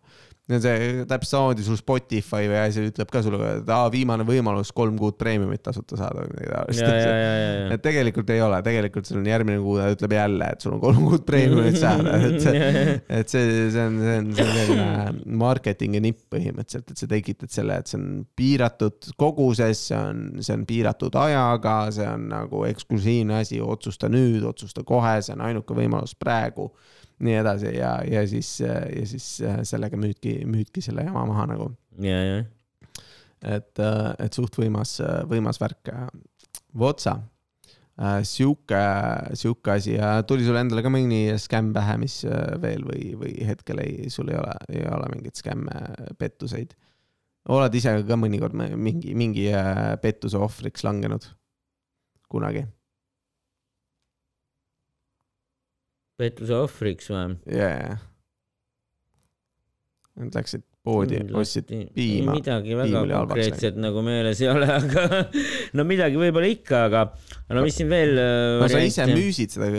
[0.59, 4.97] see täpselt samamoodi sul Spotify või asi ütleb ka sulle, et aa, viimane võimalus kolm
[4.99, 7.75] kuud preemiumit tasuta saada või midagi taolist.
[7.75, 10.83] et tegelikult ei ole, tegelikult sul on järgmine kuu, ta ütleb jälle, et sul on
[10.83, 12.71] kolm kuud preemiumit saada, et see,
[13.21, 17.91] et see, see on, see on, selline marketingi nipp põhimõtteliselt, et sa tekitad selle, et
[17.91, 23.61] see on piiratud koguses, see on, see on piiratud ajaga, see on nagu eksklusiivne asi,
[23.63, 26.71] otsusta nüüd, otsusta kohe, see on ainuke võimalus praegu
[27.21, 31.71] nii edasi ja, ja siis, ja siis äh, sellega müüdki, müüdki selle jama maha nagu.
[32.01, 32.39] ja, ja.
[33.57, 34.97] et, äh, et suht võimas,
[35.29, 35.93] võimas värk.
[36.77, 37.17] Votsa,
[37.99, 38.81] äh, sihuke,
[39.37, 42.21] sihuke asi ja tuli sul endale ka mõni skämm pähe, mis
[42.63, 45.83] veel või, või hetkel ei, sul ei ole, ei ole mingeid skämme,
[46.19, 46.77] pettuseid?
[47.49, 49.47] oled ise ka mõnikord mingi, mingi
[50.03, 51.25] pettuse ohvriks langenud
[52.29, 52.67] kunagi?
[56.21, 57.37] Pettuse ohvriks või?
[57.57, 57.97] jaa.
[60.21, 62.33] Nad läksid poodi, ostsid piima.
[62.33, 65.03] midagi väga konkreetset nagu meeles ei ole, aga
[65.77, 67.03] no midagi võib-olla ikka, aga
[67.53, 68.15] no mis siin veel.
[68.17, 69.69] Äh, no sa ise müüsid seda,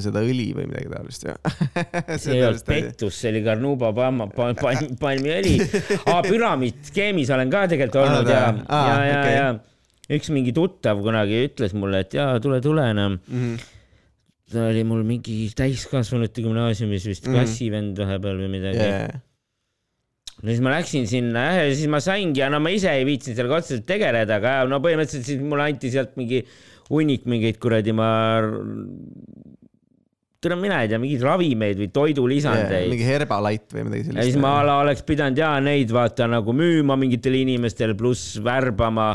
[0.00, 1.34] seda õli või midagi taolist ju
[2.22, 4.56] see ei olnud pettus, see oli Carnuba palma, palm,
[5.00, 5.58] palmiõli
[6.06, 6.22] ah,.
[6.24, 11.44] püramiidskeemis olen ka tegelikult olnud ah, ja, ja, ja, ja, ja üks mingi tuttav kunagi
[11.50, 13.44] ütles mulle, et jaa, tule, tule enam mm.
[13.44, 13.76] -hmm
[14.50, 19.20] ta oli mul mingi täiskasvanute gümnaasiumis vist mm klassivend vahepeal või midagi yeah..
[20.40, 23.06] no siis ma läksin sinna jah ja siis ma saingi ja no ma ise ei
[23.08, 26.42] viitsinud sellega otseselt tegeleda, aga no põhimõtteliselt siis mulle anti sealt mingi
[26.90, 28.10] hunnik mingeid kuradi ma
[30.40, 32.94] tere, mina ei tea, mingeid ravimeid või toidulisandeid yeah,.
[32.94, 34.22] mingi Herbalight või midagi sellist.
[34.22, 39.12] ja siis ma ala oleks pidanud ja neid vaata nagu müüma mingitele inimestele, pluss värbama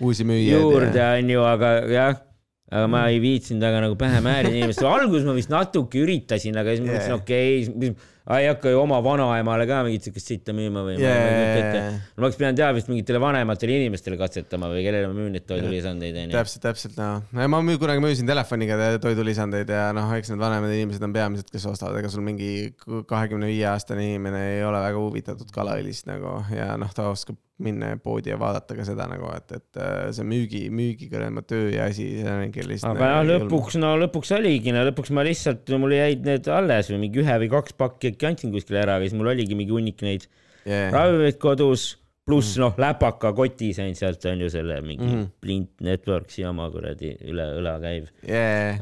[0.00, 2.24] uusi müüjaid juurde, onju, aga jah
[2.68, 6.74] aga ma ei viitsinud väga nagu pähe määrida inimestele, alguses ma vist natuke üritasin, aga
[6.74, 7.94] siis ma mõtlesin yeah., okei okay,,
[8.36, 11.96] ei hakka ju oma vanaemale ka mingit siukest sitta müüma või yeah.
[12.12, 16.20] ma oleks pidanud jah vist mingitele vanematele inimestele katsetama või kellele ma müün neid toidulisandeid
[16.26, 16.36] onju.
[16.36, 21.08] täpselt, täpselt noh, ma müü, kunagi müüsin telefoniga toidulisandeid ja noh, eks need vanemad inimesed
[21.08, 25.56] on peamised, kes ostavad, ega sul mingi kahekümne viie aastane inimene ei ole väga huvitatud
[25.56, 29.80] kalaõlist nagu ja noh, ta oskab minna poodi ja vaadata ka seda nagu, et, et
[29.82, 32.98] äh, see müügi, müügiga töö ja asi, see ongi lihtsalt.
[32.98, 37.06] aga noh, lõpuks, no lõpuks oligi, no lõpuks ma lihtsalt, mul jäid need alles või
[37.06, 40.04] mingi ühe või kaks pakki äkki andsin kuskile ära, aga siis mul oligi mingi hunnik
[40.06, 40.28] neid
[40.62, 40.92] yeah.
[40.94, 41.88] ravimeid kodus,
[42.28, 42.62] pluss mm.
[42.62, 45.26] noh, läpaka koti sain sealt on ju selle mingi mm.
[45.42, 48.78] Blint Networksi jama kuradi üle õla käiv yeah.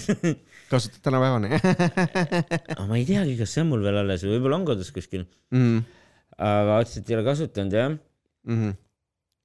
[0.70, 1.50] kasutad tänapäevani
[2.86, 6.02] ma ei teagi, kas see on mul veel alles või võib-olla on kodus kuskil mm
[6.38, 8.56] aga otseselt ei ole kasutanud jah mm.
[8.56, 8.76] -hmm.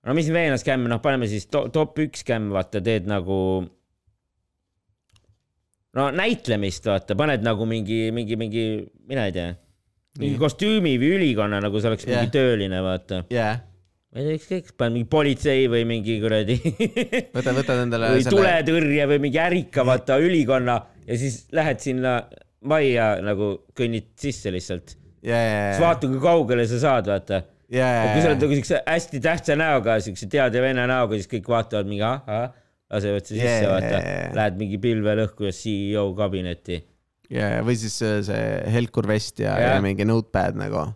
[0.06, 3.40] no mis veel on skämm, noh, paneme siis to top üks skämm, vaata, teed nagu.
[5.94, 8.66] no näitlemist, vaata, paned nagu mingi, mingi, mingi,
[9.10, 9.56] mina ei tea,
[10.20, 10.44] mingi yeah.
[10.44, 12.22] kostüümi või ülikonna, nagu see oleks yeah.
[12.22, 13.66] mingi tööline, vaata yeah
[14.10, 16.56] ma ei tea, ükskõik, panen mingi politsei või mingi kuradi
[17.36, 18.40] võta, võtad endale või selle...
[18.40, 22.16] tuletõrje või mingi ärika, vaata ülikonna ja siis lähed sinna
[22.66, 25.72] majja nagu kõnnid sisse lihtsalt yeah..
[25.74, 27.42] siis vaata, kui kaugele sa saad, vaata
[27.74, 28.14] yeah..
[28.14, 31.90] kui sa oled nagu siukse hästi tähtsa näoga, siukse teade vene näoga, siis kõik vaatavad
[31.90, 32.54] mingi ahah,
[32.92, 34.00] lasevad su sisse yeah., vaata.
[34.38, 36.82] Lähed mingi pilvel õhku ja CEO kabinetti.
[37.34, 39.76] ja, või siis see helkur vest ja, ja.
[39.76, 40.88] ja mingi notepad nagu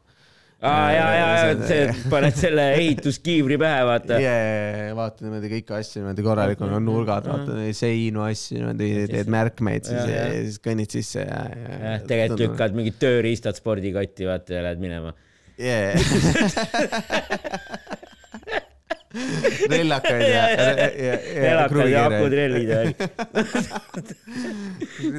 [0.63, 4.19] aa ja, ja, ja see, paned selle ehituskiivri pähe, vaata.
[4.23, 9.89] jajah, vaata niimoodi kõiki asju niimoodi korralikult, on nurgad, vaata seinu asju niimoodi, teed märkmeid
[9.89, 11.81] siis ja, ja siis kõnnid sisse ja, ja.
[11.87, 15.13] jah, tegelikult lükkad mingid tööriistad spordikotti, vaata ja lähed minema
[15.59, 15.93] yeah.
[19.69, 22.79] rellakaid ja, ja, ja, ja, ja ja akutrellid ja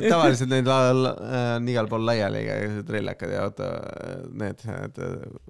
[0.12, 3.70] tavaliselt neid on igal pool laiali igasugused rellakad ja oota
[4.34, 5.01] need, et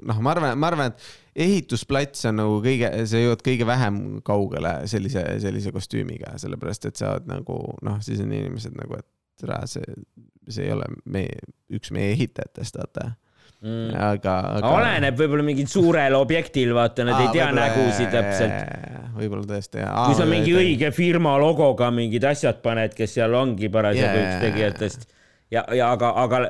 [0.04, 4.76] noh, ma arvan, ma arvan, et ehitusplats on nagu kõige, sa jõuad kõige vähem kaugele
[4.90, 9.08] sellise, sellise kostüümiga, sellepärast et sa oled nagu noh, siis on inimesed nagu, et
[9.40, 9.98] tere, see,
[10.48, 11.40] see ei ole meie,
[11.74, 13.14] üks meie ehitajatest, vaata
[13.64, 13.94] mm.
[14.08, 14.72] aga, aga.
[14.76, 18.76] oleneb võib-olla mingil suurel objektil, vaata, nad Aa, ei tea nägusid täpselt.
[19.16, 20.04] võib-olla tõesti, jah.
[20.08, 24.30] kui sa mingi õige firma logoga mingid asjad paned, kes seal ongi parasjagu yeah.
[24.30, 25.08] üks tegijatest
[25.54, 26.42] ja, ja aga, aga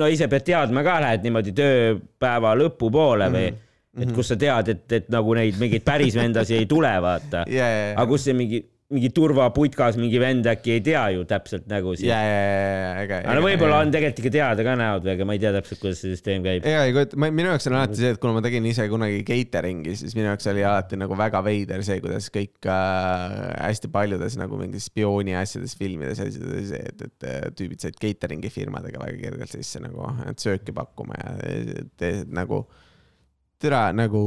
[0.00, 4.04] no ise pead teadma ka, lähed niimoodi tööpäeva lõpupoole või mm, -hmm.
[4.06, 7.92] et kus sa tead, et, et nagu neid mingeid päris vendasi ei tule, vaata yeah,.
[7.96, 8.62] aga kus see mingi
[8.94, 12.06] mingi turvaputkas mingi vend äkki ei tea ju täpselt nägusid.
[12.08, 13.20] ja, ja, ja, ja, ega.
[13.32, 16.02] aga võib-olla on tegelikult ikka teada ka näod või, aga ma ei tea täpselt, kuidas
[16.02, 16.66] see süsteem käib.
[16.70, 19.96] ega ei kujuta, minu jaoks on alati see, et kuna ma tegin ise kunagi catering'i,
[20.00, 24.60] siis minu jaoks oli alati nagu väga veider see, kuidas kõik äh, hästi paljudes nagu
[24.60, 29.82] mingis spiooni asjades, filmides ja asjades, et, et tüübid said catering'i firmadega väga kergelt sisse
[29.82, 31.34] nagu, et sööki pakkuma ja
[31.98, 32.64] te, nagu,
[33.62, 34.22] tere nagu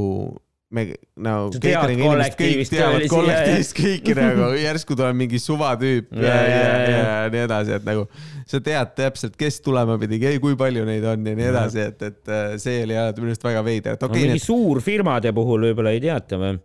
[0.68, 0.84] me
[1.16, 7.32] nagu kõik teavad kollektiivist kõiki nagu, järsku tuleb mingi suvatüüp ja, ja, ja, ja, ja
[7.32, 8.04] nii edasi, et nagu
[8.48, 12.32] sa tead täpselt, kes tulema pidi, kui palju neid on ja nii edasi, et, et
[12.32, 14.26] äh, see oli alati minu arust väga veider, et okei okay, no,.
[14.26, 14.44] mingi need...
[14.44, 16.60] suurfirmade puhul võib-olla ei teata või?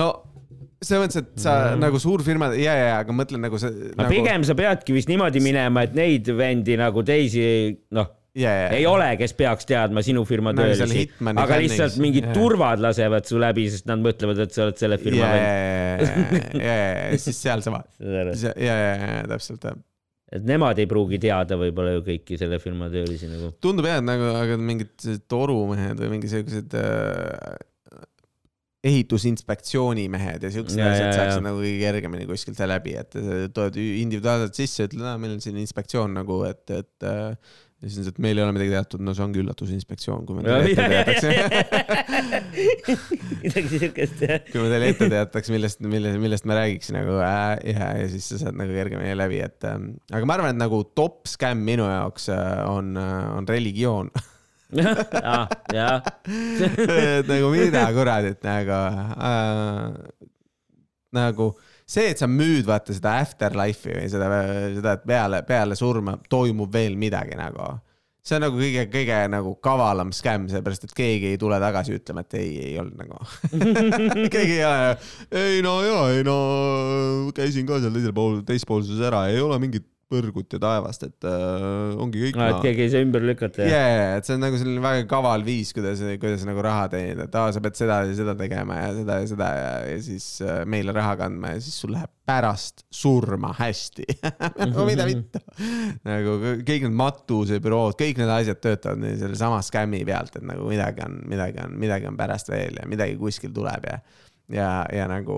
[0.00, 0.08] no
[0.82, 1.84] selles mõttes, et sa mm.
[1.84, 3.92] nagu suurfirmad ja, ja, aga mõtlen nagu see.
[3.92, 4.08] Nagu...
[4.10, 7.44] pigem sa peadki vist niimoodi minema, et neid vendi nagu teisi,
[7.94, 8.08] noh
[8.38, 8.72] yeah,.
[8.76, 12.36] ei ole, kes peaks teadma sinu firma no, töölisi, aga lihtsalt mingid yeah.
[12.36, 16.36] turvad lasevad su läbi, sest nad mõtlevad, et sa oled selle firma vend.
[16.58, 17.84] ja, ja, ja siis sealsama.
[18.00, 19.80] ja, ja, ja täpselt jah
[20.32, 23.52] et nemad ei pruugi teada võib-olla ju kõiki selle firma töölisi nagu.
[23.60, 27.58] tundub jah, et nagu, aga mingid torumehed või mingi siuksed äh,
[28.82, 33.14] ehitusinspektsiooni mehed ja siuksed asjad saaksid nagu kõige kergemini kuskilt läbi, et
[33.54, 37.98] tuled individuaalselt sisse, ütled, et meil on siin inspektsioon nagu, et, et äh, ja siis
[37.98, 40.70] on see, et meil ei ole midagi teatud, no see ongi üllatusinspektsioon, kui me teile
[40.70, 41.34] ette teataksime.
[43.42, 44.44] midagi siukest jah.
[44.46, 48.28] kui me teile ette teataks, millest, millest, millest me räägiks nagu äh, ja, ja siis
[48.30, 49.80] sa saad nagu kergemini läbi, et äh,
[50.14, 54.12] aga ma arvan, et nagu top scam minu jaoks äh, on, äh, on religioon
[54.78, 55.98] jah, jah.
[57.18, 58.78] et nagu mida kuradit nagu
[59.18, 60.30] äh,,
[61.18, 61.52] nagu
[61.92, 64.28] see, et sa müüd vaata seda afterlife'i või seda,
[64.78, 67.74] seda, et peale, peale surma toimub veel midagi nagu.
[68.22, 72.22] see on nagu kõige, kõige nagu kavalam skäm, sellepärast et keegi ei tule tagasi ütlema,
[72.22, 73.18] et ei, ei olnud nagu
[74.34, 74.92] keegi ei ole,
[75.42, 76.36] ei no ja, ei no
[77.34, 81.96] käisin ka seal teisel pool, teispoolsuses ära, ei ole mingit põrgut ja taevast, et äh,
[82.02, 82.48] ongi kõik no,.
[82.52, 83.66] et keegi ei saa ümber lükata.
[83.66, 87.26] ja, ja, et see on nagu selline väga kaval viis, kuidas, kuidas nagu raha teenida,
[87.28, 90.28] et aa, sa pead seda ja seda tegema ja seda ja seda ja, ja siis
[90.44, 94.06] äh, meile raha kandma ja siis sul läheb pärast surma hästi
[94.72, 95.42] no mida vittu
[96.06, 101.20] nagu kõik need matusebürood, kõik need asjad töötavad sellesama skämmi pealt, et nagu midagi on,
[101.30, 104.00] midagi on, midagi on pärast veel ja midagi kuskil tuleb ja,
[104.52, 105.36] ja, ja nagu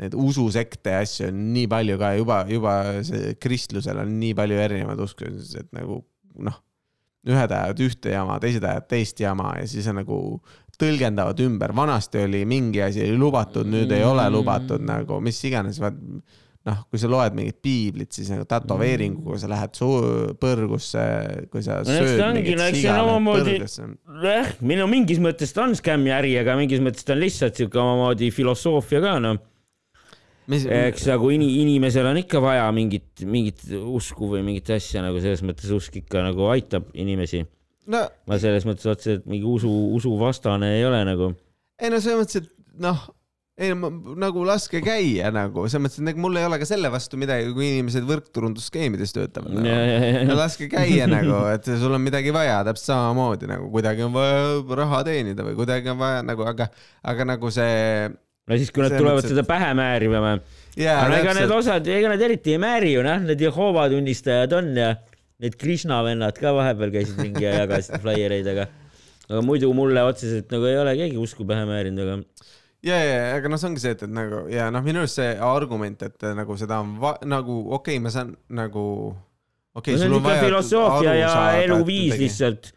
[0.00, 2.74] neid ususekte ja asju on nii palju ka juba, juba
[3.06, 6.00] see kristlusel on nii palju erinevaid uskusid, et nagu
[6.40, 6.58] noh,
[7.28, 10.20] ühed ajavad ühte jama, teised ajavad teist jama ja siis on nagu
[10.80, 15.80] tõlgendavad ümber, vanasti oli mingi asi oli lubatud, nüüd ei ole lubatud nagu mis iganes,
[15.82, 15.98] vaat
[16.68, 21.04] noh, kui sa loed mingit piiblit, siis nagu tätoveeringuga sa lähed su-, põrgusse,
[21.52, 23.86] kui sa no, sööd mingit siga, lähed põrgusse.
[24.24, 27.80] jah, minu mingis mõttes ta on skämmi äri, aga mingis mõttes ta on lihtsalt siuke
[27.80, 29.40] omamoodi filosoofia ka noh.
[30.50, 35.44] Eks nagu in, inimesel on ikka vaja mingit, mingit usku või mingit asja nagu selles
[35.46, 37.44] mõttes usk ikka nagu aitab inimesi
[37.90, 38.02] no..
[38.28, 41.32] ma selles mõttes otseselt mingi usu, usuvastane ei ole nagu.
[41.80, 43.02] ei no selles mõttes, et noh,
[43.60, 43.90] ei no
[44.20, 47.50] nagu laske käia nagu selles mõttes, et nagu mul ei ole ka selle vastu midagi,
[47.56, 50.38] kui inimesed võrkturundusskeemides töötavad nagu.
[50.40, 55.04] laske käia nagu, et sul on midagi vaja täpselt samamoodi nagu kuidagi on vaja raha
[55.08, 56.70] teenida või kuidagi on vaja nagu, aga,
[57.14, 58.10] aga nagu see
[58.50, 60.40] no siis, kui nad tulevad mõtles, seda pähe määrima või
[60.90, 64.72] aga ega need osad, ega nad eriti ei määri ju, noh, need Jehova tunnistajad on
[64.78, 64.92] ja
[65.40, 68.66] need Krishna vennad ka vahepeal käisid mingi ja jagasid flaiereid, aga,
[69.28, 72.50] aga muidu mulle otseselt nagu ei ole keegi usku pähe määrinud, aga.
[72.86, 75.32] ja, ja, aga noh, see ongi see, et, et nagu ja noh, minu arust see
[75.50, 76.94] argument, et nagu seda on
[77.28, 78.84] nagu okei okay,, ma saan nagu
[79.74, 80.44] okei okay, no,, sul on vaja.
[80.44, 81.32] filosoofia ja
[81.62, 82.74] eluviis lihtsalt.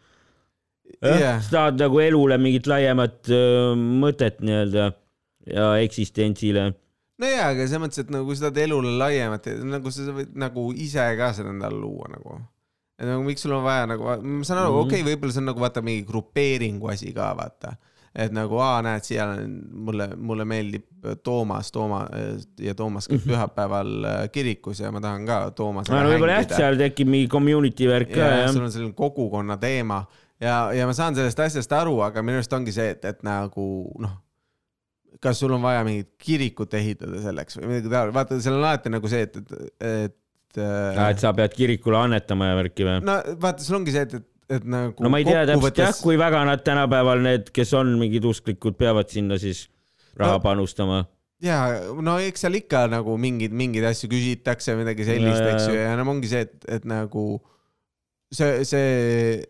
[1.04, 1.40] Yeah.
[1.42, 4.86] sa tahad nagu elule mingit laiemat öö, mõtet nii-öelda
[5.46, 6.70] ja eksistentsile.
[7.18, 10.34] no jaa, aga selles mõttes, et nagu kui sa tahad elule laiemat, nagu sa võid
[10.38, 12.40] nagu ise ka seda endale luua nagu.
[12.98, 15.32] et nagu miks sul on vaja nagu, ma saan aru mm -hmm., okei okay,, võib-olla
[15.32, 17.76] see on nagu vaata mingi grupeeringu asi ka vaata
[18.14, 19.26] et nagu aa, näed, siia
[19.72, 22.04] mulle, mulle meeldib Toomas, Tooma
[22.62, 26.78] ja Toomas käib pühapäeval äh, kirikus ja ma tahan ka Toomasega no võib-olla jah, seal
[26.78, 30.04] tekib mingi community värk ka ja jah sul on selline kogukonna teema
[30.40, 33.66] ja, ja ma saan sellest asjast aru, aga minu arust ongi see, et, et nagu
[34.02, 34.14] noh,
[35.24, 38.92] kas sul on vaja mingit kirikut ehitada selleks või midagi taolist, vaata, seal on alati
[38.92, 40.20] nagu see, et, et, et
[40.60, 43.00] et sa pead kirikule annetama ja värki või?
[43.08, 45.96] no vaata, sul ongi see, et, et, et nagu no ma ei tea täpselt jah,
[46.04, 49.64] kui väga nad tänapäeval need, kes on mingid usklikud, peavad sinna siis
[50.20, 51.00] raha No- panustama.
[51.42, 51.58] ja
[52.06, 56.06] no eks seal ikka nagu mingeid, mingeid asju küsitakse, midagi sellist, eks ju, ja no
[56.12, 57.24] ongi see, et, et nagu
[58.34, 59.42] see, see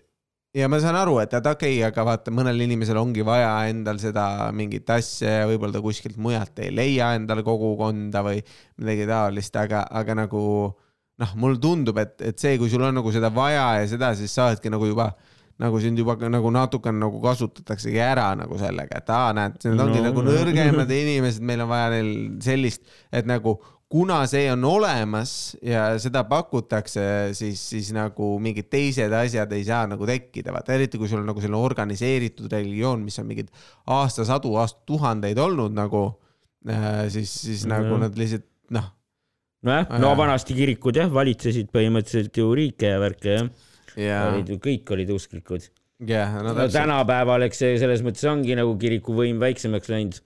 [0.54, 3.98] ja ma saan aru, et, et okei okay,, aga vaata, mõnel inimesel ongi vaja endal
[4.02, 8.40] seda mingit asja ja võib-olla ta kuskilt mujalt ei leia endale kogukonda või
[8.78, 10.42] midagi taolist, aga, aga nagu
[11.22, 14.34] noh, mulle tundub, et, et see, kui sul on nagu seda vaja ja seda, siis
[14.34, 15.12] sa oledki nagu juba
[15.62, 20.00] nagu sind juba nagu natukene nagu kasutataksegi ära nagu sellega, et aa, näed, need ongi
[20.00, 20.08] no.
[20.08, 22.10] nagu nõrgemad inimesed, meil on vaja neil
[22.42, 22.82] sellist,
[23.14, 23.60] et nagu
[23.94, 27.04] kuna see on olemas ja seda pakutakse,
[27.38, 31.28] siis, siis nagu mingid teised asjad ei saa nagu tekkida, vaata eriti kui sul on
[31.30, 33.52] nagu selline organiseeritud religioon, mis on mingid
[33.94, 36.02] aastasadu, aastatuhandeid olnud nagu,
[37.12, 37.70] siis, siis Mhm.
[37.70, 38.88] nagu nad lihtsalt noh,
[39.62, 40.16] nojah, no Jaa.
[40.18, 43.46] vanasti kirikud jah, valitsesid põhimõtteliselt ju riike ja värke jah
[43.96, 45.68] ja, olid ju, kõik olid usklikud.
[46.08, 50.18] ja no no tänapäeval, eks see selles mõttes ongi nagu kiriku võim väiksemaks läinud.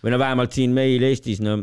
[0.00, 1.58] või no vähemalt siin meil Eestis, no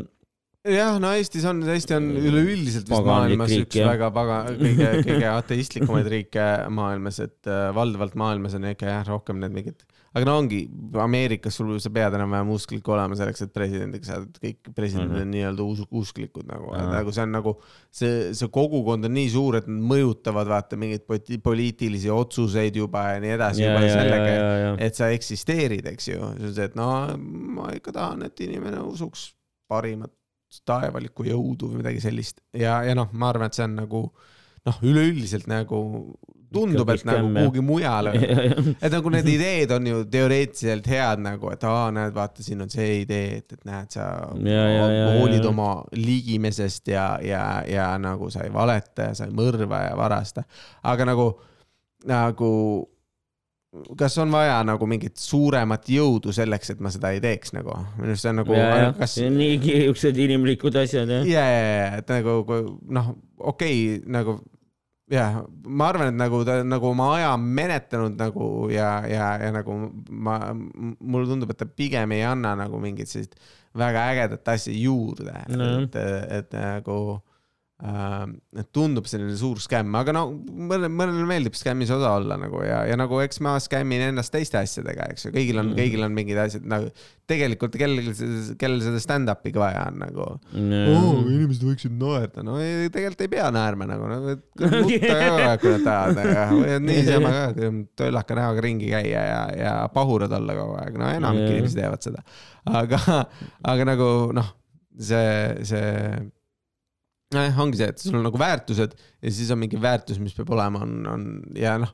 [0.66, 3.92] jah, no Eestis on, Eesti on üleüldiselt vist maailmas riik, üks jah.
[3.92, 9.38] väga paga, kõige, kõige ateistlikumaid riike maailmas, et äh, valdavalt maailmas on ikka jah, rohkem
[9.40, 9.84] need mingid,
[10.16, 10.58] aga no ongi
[10.98, 15.22] Ameerikas sul, sa pead enam-vähem usklik olema selleks, et presidendiks saada, et kõik presidendid Mhm.
[15.28, 16.90] on nii-öelda us usklikud nagu, Ahah.
[16.98, 17.54] nagu see on nagu
[17.90, 21.06] see, see kogukond on nii suur, et nad mõjutavad vaata mingeid
[21.44, 26.18] poliitilisi otsuseid juba ja nii edasi ja, juba ja, sellega, et sa eksisteerid, eks ju,
[26.18, 26.90] see on see, et no
[27.56, 29.30] ma ikka tahan, et inimene usuks
[29.68, 30.10] parimat
[30.68, 32.40] taevalikku jõudu või midagi sellist.
[32.56, 34.02] Ja, ja noh, ma arvan, et see on nagu
[34.68, 35.80] noh, üleüldiselt nagu
[36.52, 38.14] tundub, et nagu kuhugi mujale,
[38.84, 42.72] et nagu need ideed on ju teoreetiliselt head nagu, et aa, näed, vaata, siin on
[42.72, 44.06] see idee, et, et näed, sa
[44.48, 45.50] ja, ja, hoolid ja.
[45.50, 50.46] oma ligimesest ja, ja, ja nagu sa ei valeta ja sa ei mõrva ja varasta,
[50.88, 51.28] aga nagu,
[52.08, 52.52] nagu
[54.00, 58.12] kas on vaja nagu mingit suuremat jõudu selleks, et ma seda ei teeks nagu, minu
[58.14, 58.60] arust see on nagu,
[58.98, 61.26] kas niigi siuksed inimlikud asjad jah.
[61.28, 62.38] ja, ja, ja, et nagu
[62.88, 64.38] noh, okei okay,, nagu
[65.12, 69.76] jah, ma arvan, et nagu ta nagu oma aja menetlenud nagu ja, ja, ja nagu
[70.08, 73.36] ma, mulle tundub, et ta pigem ei anna nagu mingit sellist
[73.78, 75.70] väga ägedat asja juurde No.
[75.82, 75.96] et,
[76.40, 77.27] et nagu et
[78.74, 82.96] tundub selline suur skämm, aga no mõnele, mõnele meeldib skämmis osa olla nagu ja, ja
[82.98, 85.76] nagu eks ma skämmin ennast teiste asjadega, eks ju, kõigil on Mm.
[85.78, 86.88] kõigil on mingid asjad nagu
[87.28, 88.14] tegelikult kellelgi,
[88.58, 93.30] kellel seda stand-up'i ka vaja on nagu oo, inimesed võiksid naerda, no ei, tegelikult ei
[93.36, 97.68] pea naerma nagu, no nutta ka kui nad tahavad, aga võivad niisama ka
[98.00, 101.52] töllaka näoga ringi käia ja, ja pahurad olla kogu aeg, no enamik Jaa.
[101.58, 102.24] inimesed teevad seda.
[102.80, 102.98] aga,
[103.74, 104.08] aga nagu
[104.40, 104.50] noh,
[104.98, 105.30] see,
[105.68, 105.92] see
[107.34, 110.52] nojah, ongi see, et sul on nagu väärtused ja siis on mingi väärtus, mis peab
[110.56, 111.26] olema, on, on
[111.58, 111.90] ja noh,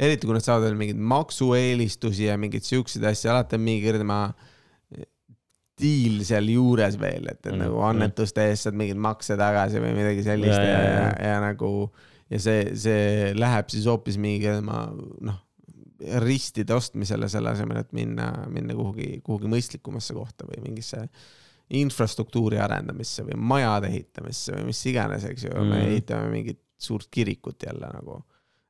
[0.00, 4.08] eriti kui nad saavad veel mingeid maksueelistusi ja mingeid siukseid asju, alati on mingi kuradi
[4.08, 4.24] ma
[5.80, 7.86] diil seal juures veel, et, et Mm, nagu mm.
[7.90, 11.40] annetuste eest saad mingeid makse tagasi või midagi sellist Ja, ja, ja, ja, ja, ja.
[11.42, 11.70] nagu
[12.30, 15.40] ja see, see läheb siis hoopis mingi ma noh,
[16.24, 21.06] ristide ostmisele selle asemel, et minna, minna kuhugi, kuhugi mõistlikumasse kohta või mingisse
[21.70, 25.88] infrastruktuuri arendamisse või majade ehitamisse või mis iganes, eks ju mm., me Mhm.
[25.88, 28.22] ehitame mingit suurt kirikut jälle nagu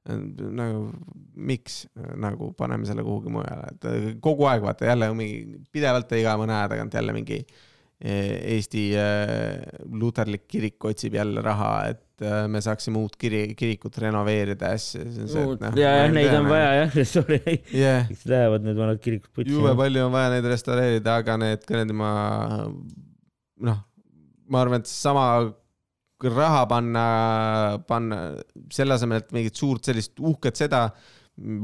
[0.05, 0.91] nagu
[1.35, 1.87] miks
[2.21, 6.69] nagu paneme selle kuhugi mujale, et kogu aeg vaata jälle mingi pidevalt iga mõne aja
[6.69, 7.39] tagant jälle mingi
[8.01, 13.99] eh, Eesti eh, luterlik kirik otsib jälle raha, et eh, me saaksime uut kiri, kirikut
[14.05, 15.35] renoveerida ja siis.
[15.35, 17.41] ja, jah, neid on vaja jah, sorry,
[17.75, 19.57] jah, eks lähevad need vanad kirikud putsi.
[19.57, 22.13] jube palju on vaja neid restaureerida, aga need kuradi ma
[23.65, 23.83] noh,
[24.51, 25.27] ma arvan, et sama
[26.25, 27.05] raha panna,
[27.89, 28.19] panna
[28.73, 30.87] selle asemel, et mingit suurt sellist uhket seda,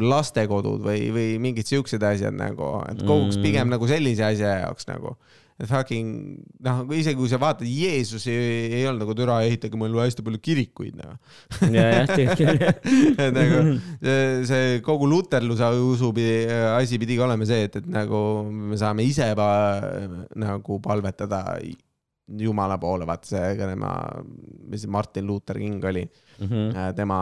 [0.02, 3.44] lastekodud või, või mingid siuksed asjad nagu, et koguks Mm.
[3.46, 5.14] pigem nagu sellise asja jaoks nagu.
[5.68, 6.08] Fucking
[6.64, 10.40] noh, isegi kui sa vaatad, Jeesus ei, ei olnud nagu türa, ehitage mulle hästi palju
[10.40, 11.18] kirikuid nagu.
[11.74, 12.88] ja, jah, tegelikult
[13.26, 13.60] et nagu
[14.48, 16.46] see, kogu luterluse usu pidi,
[16.78, 19.50] asi pidigi olema see, et, et nagu me saame ise pa,
[20.40, 21.44] nagu palvetada
[22.40, 23.88] Jumala poole, vaata see ka tema,
[24.70, 26.04] mis see Martin Luther King oli,
[26.40, 26.94] Mhm.
[26.96, 27.16] tema,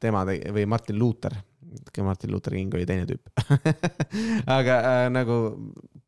[0.00, 1.34] tema tegi- või Martin Luther,
[1.74, 3.28] hetkel Martin Luther King oli teine tüüp
[4.58, 5.36] aga äh, nagu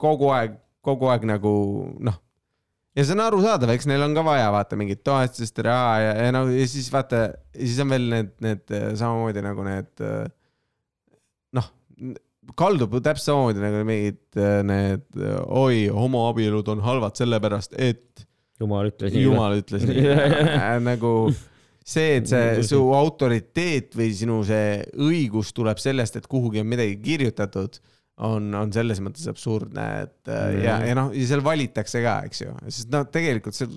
[0.00, 0.54] kogu aeg,
[0.84, 1.52] kogu aeg nagu
[2.02, 2.18] noh.
[2.92, 6.10] Ja see on arusaadav, eks neil on ka vaja vaata mingit toetust ja raha ja,
[6.26, 7.22] ja no ja siis vaata,
[7.54, 10.26] siis on veel need, need äh, samamoodi nagu need äh,
[11.56, 11.70] noh,
[12.58, 18.26] kaldub täpselt samamoodi nagu mingid äh, need oi, homoabielud on halvad sellepärast, et
[18.60, 19.24] jumal ütles nii.
[19.24, 20.04] jumal ütles nii.
[20.90, 26.70] Nagu see, et see su autoriteet või sinu see õigus tuleb sellest, et kuhugi on
[26.70, 27.80] midagi kirjutatud
[28.22, 30.62] on, on selles mõttes absurdne, et mm.
[30.64, 33.72] ja, ja noh, ja seal valitakse ka, eks ju, sest noh, tegelikult seal.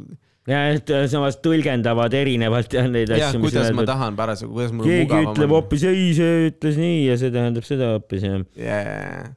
[0.49, 3.41] ja, et äh, samas tõlgendavad erinevalt jah neid asju.
[3.45, 7.33] kuidas ma tahan parasjagu, kuidas mul keegi ütleb hoopis ei, see ütles nii ja see
[7.33, 9.33] tähendab seda hoopis jah yeah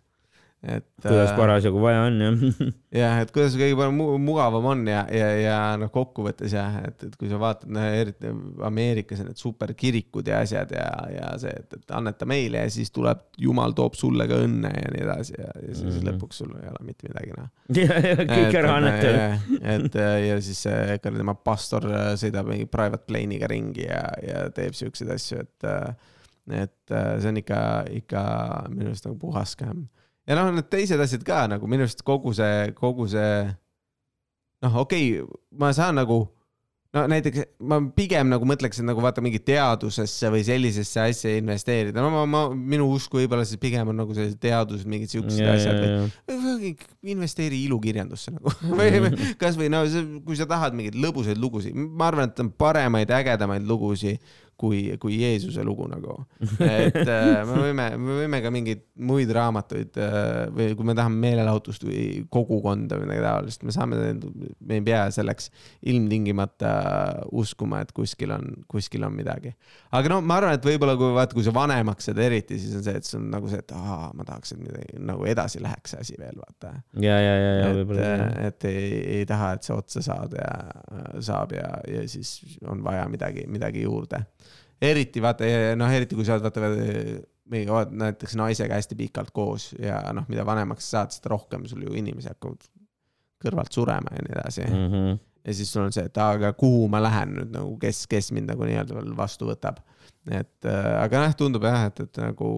[0.63, 0.87] et.
[1.03, 2.41] kuidas äh, parasjagu vaja on jah.
[3.01, 7.15] jah, et kuidas kõige parem mugavam on ja, ja, ja noh, kokkuvõttes jah, et, et
[7.19, 8.33] kui sa vaatad, noh eriti
[8.67, 12.91] Ameerikas on need superkirikud ja asjad ja, ja see, et, et anneta meile ja siis
[12.95, 16.09] tuleb, jumal toob sulle ka õnne ja nii edasi ja, ja siis mm -hmm.
[16.11, 17.51] lõpuks sul ei ole mitte midagi noh.
[18.35, 19.29] kõik ära annetada.
[19.77, 20.65] et ja siis
[20.97, 21.87] ikka tema pastor
[22.19, 25.71] sõidab mingi private plane'iga ringi ja, ja teeb siukseid asju, et
[26.49, 27.61] et see on ikka,
[27.93, 28.21] ikka
[28.73, 29.85] minu arust nagu puhas skäm
[30.29, 33.47] ja noh, need teised asjad ka nagu minu arust kogu see, kogu see
[34.65, 36.27] noh, okei okay,, ma saan nagu
[36.97, 42.01] no näiteks ma pigem nagu mõtleks, et nagu vaata mingi teadusesse või sellisesse asja investeerida,
[42.01, 45.55] no ma, ma, minu usk võib-olla siis pigem on nagu sellised teadused, mingid siuksed yeah,
[45.57, 45.79] asjad
[46.29, 46.73] või,
[47.05, 48.53] või investeeri ilukirjandusse nagu.
[48.79, 49.85] Või kasvõi no
[50.25, 54.23] kui sa tahad mingeid lõbusaid lugusid, ma arvan, et on paremaid, ägedamaid lugusid
[54.59, 56.17] kui, kui Jeesuse lugu nagu.
[56.67, 61.21] et äh, me võime, me võime ka mingeid muid raamatuid äh, või kui me tahame
[61.23, 65.51] meelelahutust või kogukonda või midagi taolist, me saame, me ei pea selleks
[65.93, 66.73] ilmtingimata
[67.39, 69.55] uskuma, et kuskil on, kuskil on midagi.
[69.95, 72.87] aga no ma arvan, et võib-olla kui vaata, kui sa vanemaks saad eriti, siis on
[72.87, 75.95] see, et see on nagu see, et aa, ma tahaks, et midagi nagu edasi läheks
[75.95, 76.75] see asi veel, vaata.
[76.99, 78.11] ja, ja, ja, ja võib-olla.
[78.49, 78.91] et ei,
[79.21, 80.51] ei taha, et see otsa saad ja
[81.25, 84.25] saab ja, ja siis on vaja midagi, midagi juurde
[84.83, 85.49] eriti vaata,
[85.79, 86.73] noh, eriti kui sa oled vaata
[87.49, 91.65] mingi, oled näiteks naisega hästi pikalt koos ja noh, mida vanemaks sa saad, seda rohkem
[91.71, 92.69] sul ju inimesi hakkavad
[93.43, 94.87] kõrvalt surema ja nii edasi mm.
[94.93, 95.19] -hmm.
[95.47, 98.53] ja siis sul on see, et aga kuhu ma lähen nüüd nagu, kes, kes mind
[98.53, 99.81] nagu nii-öelda veel vastu võtab.
[100.31, 102.53] et äh, aga noh, tundub jah, et, et nagu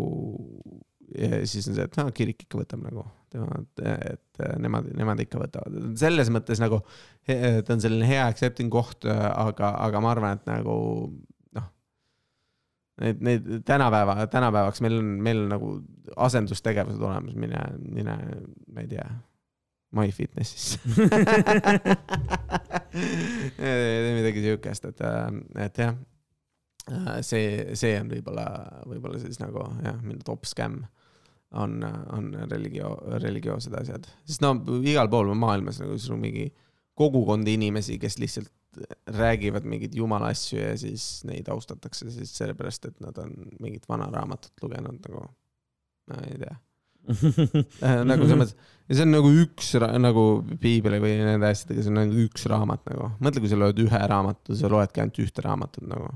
[1.18, 3.60] ja siis on see, et noh, kirik ikka võtab nagu tema,
[4.10, 5.96] et nemad, nemad ikka võtavad.
[5.98, 6.80] selles mõttes nagu
[7.26, 10.76] ta on selline hea accepting koht, aga, aga ma arvan, et nagu
[13.00, 15.68] Neid, neid tänapäeva, tänapäevaks meil on, meil on nagu
[16.20, 18.16] asendustegevused olemas, mine, mine,
[18.68, 19.06] ma ei tea,
[19.96, 20.78] MyFitnessisse
[24.18, 25.00] midagi siukest, et,
[25.64, 25.94] et jah,
[27.26, 27.46] see,
[27.78, 28.46] see on võib-olla,
[28.86, 30.84] võib-olla siis nagu jah, minu top skämm
[31.58, 31.70] on,
[32.14, 34.50] on religio-, religioossed asjad, sest no
[34.84, 36.46] igal pool maailmas nagu sul on mingi
[37.00, 38.52] kogukond inimesi, kes lihtsalt
[39.06, 44.10] räägivad mingeid jumala asju ja siis neid austatakse siis sellepärast, et nad on mingit vana
[44.12, 45.24] raamatut lugenud nagu,
[46.10, 46.58] ma ei tea
[47.10, 50.24] äh, nagu selles mõttes, ja see on nagu üks nagu
[50.62, 53.08] piibel või nende asjadega, see on nagu üks raamat nagu.
[53.24, 56.12] mõtle, kui sa loed ühe raamatu, sa loedki ainult ühte raamatut nagu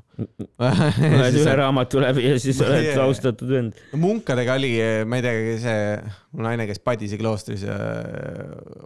[1.19, 3.03] loed ühe raamatu läbi ja siis oled yeah.
[3.03, 3.83] austatud vend.
[3.99, 4.77] munkadega oli,
[5.11, 7.67] ma ei tea, see, mu naine käis Padise kloostris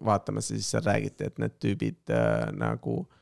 [0.08, 3.17] vaatamas, siis seal räägiti, et need tüübid äh, nagu Äh,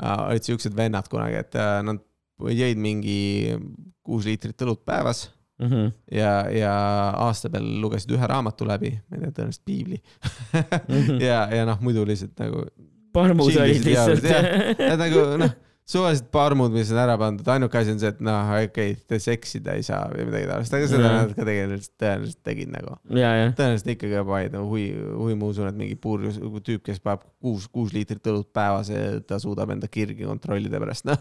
[0.00, 2.00] olid siuksed vennad kunagi, et äh, nad
[2.42, 3.54] jõid mingi
[4.02, 5.26] kuus liitrit õlut päevas
[5.60, 5.68] mm.
[5.68, 5.92] -hmm.
[6.18, 6.72] ja, ja
[7.22, 10.96] aasta peale lugesid ühe raamatu läbi, ma ei tea, tõenäoliselt piibli mm.
[10.96, 11.20] -hmm.
[11.30, 12.64] ja, ja noh, muidu lihtsalt nagu.
[13.12, 14.26] parmus olid lihtsalt.
[15.04, 15.54] nagu noh
[15.92, 19.18] suvalised parmud, mis on ära pandud, ainuke asi on see, et noh, okei okay,, te
[19.22, 22.96] seksida ei saa või midagi taolist, aga seda nad ka tegelikult tõenäoliselt tegid nagu.
[23.58, 24.88] tõenäoliselt ikkagi panid nagu hui,
[25.20, 28.92] hui, ma usun, et mingi purjus tüüp, kes paneb kuus, kuus liitrit õlut päevas
[29.28, 31.18] ta suudab enda kirgi kontrollida pärast, noh.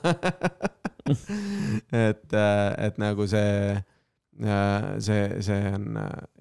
[2.07, 3.81] et, et nagu see
[4.99, 5.97] see, see on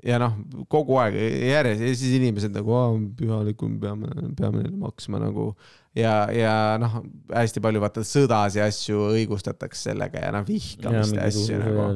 [0.06, 0.36] ja noh,
[0.72, 2.76] kogu aeg järjest ja siis inimesed nagu,
[3.18, 4.08] pühalikum, peame,
[4.38, 5.50] peame neile maksma nagu
[5.96, 7.00] ja, ja noh,
[7.32, 11.86] hästi palju vaata sõdasid asju õigustatakse sellega ja noh, vihkamist ja asju nagu.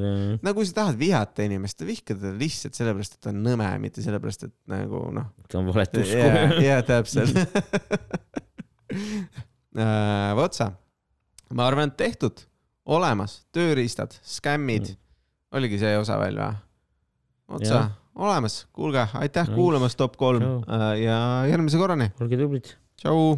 [0.42, 4.04] no kui sa tahad vihata inimest, vihka teda lihtsalt sellepärast, et ta on nõme, mitte
[4.04, 5.30] sellepärast, et nagu noh.
[5.50, 6.26] ta on valet usku.
[6.66, 7.38] ja, täpselt
[9.78, 10.72] äh, vot sa,
[11.54, 12.46] ma arvan, et tehtud,
[12.90, 15.02] olemas, tööriistad, skämmid mm.,
[15.54, 16.52] oligi see osa veel või?
[17.54, 17.86] vot sa,
[18.18, 19.54] olemas, kuulge, aitäh no.
[19.58, 20.42] kuulamast Top kolm.
[20.66, 22.10] Äh, ja järgmise korrani.
[22.18, 22.74] olge tublid.
[22.98, 23.36] tšau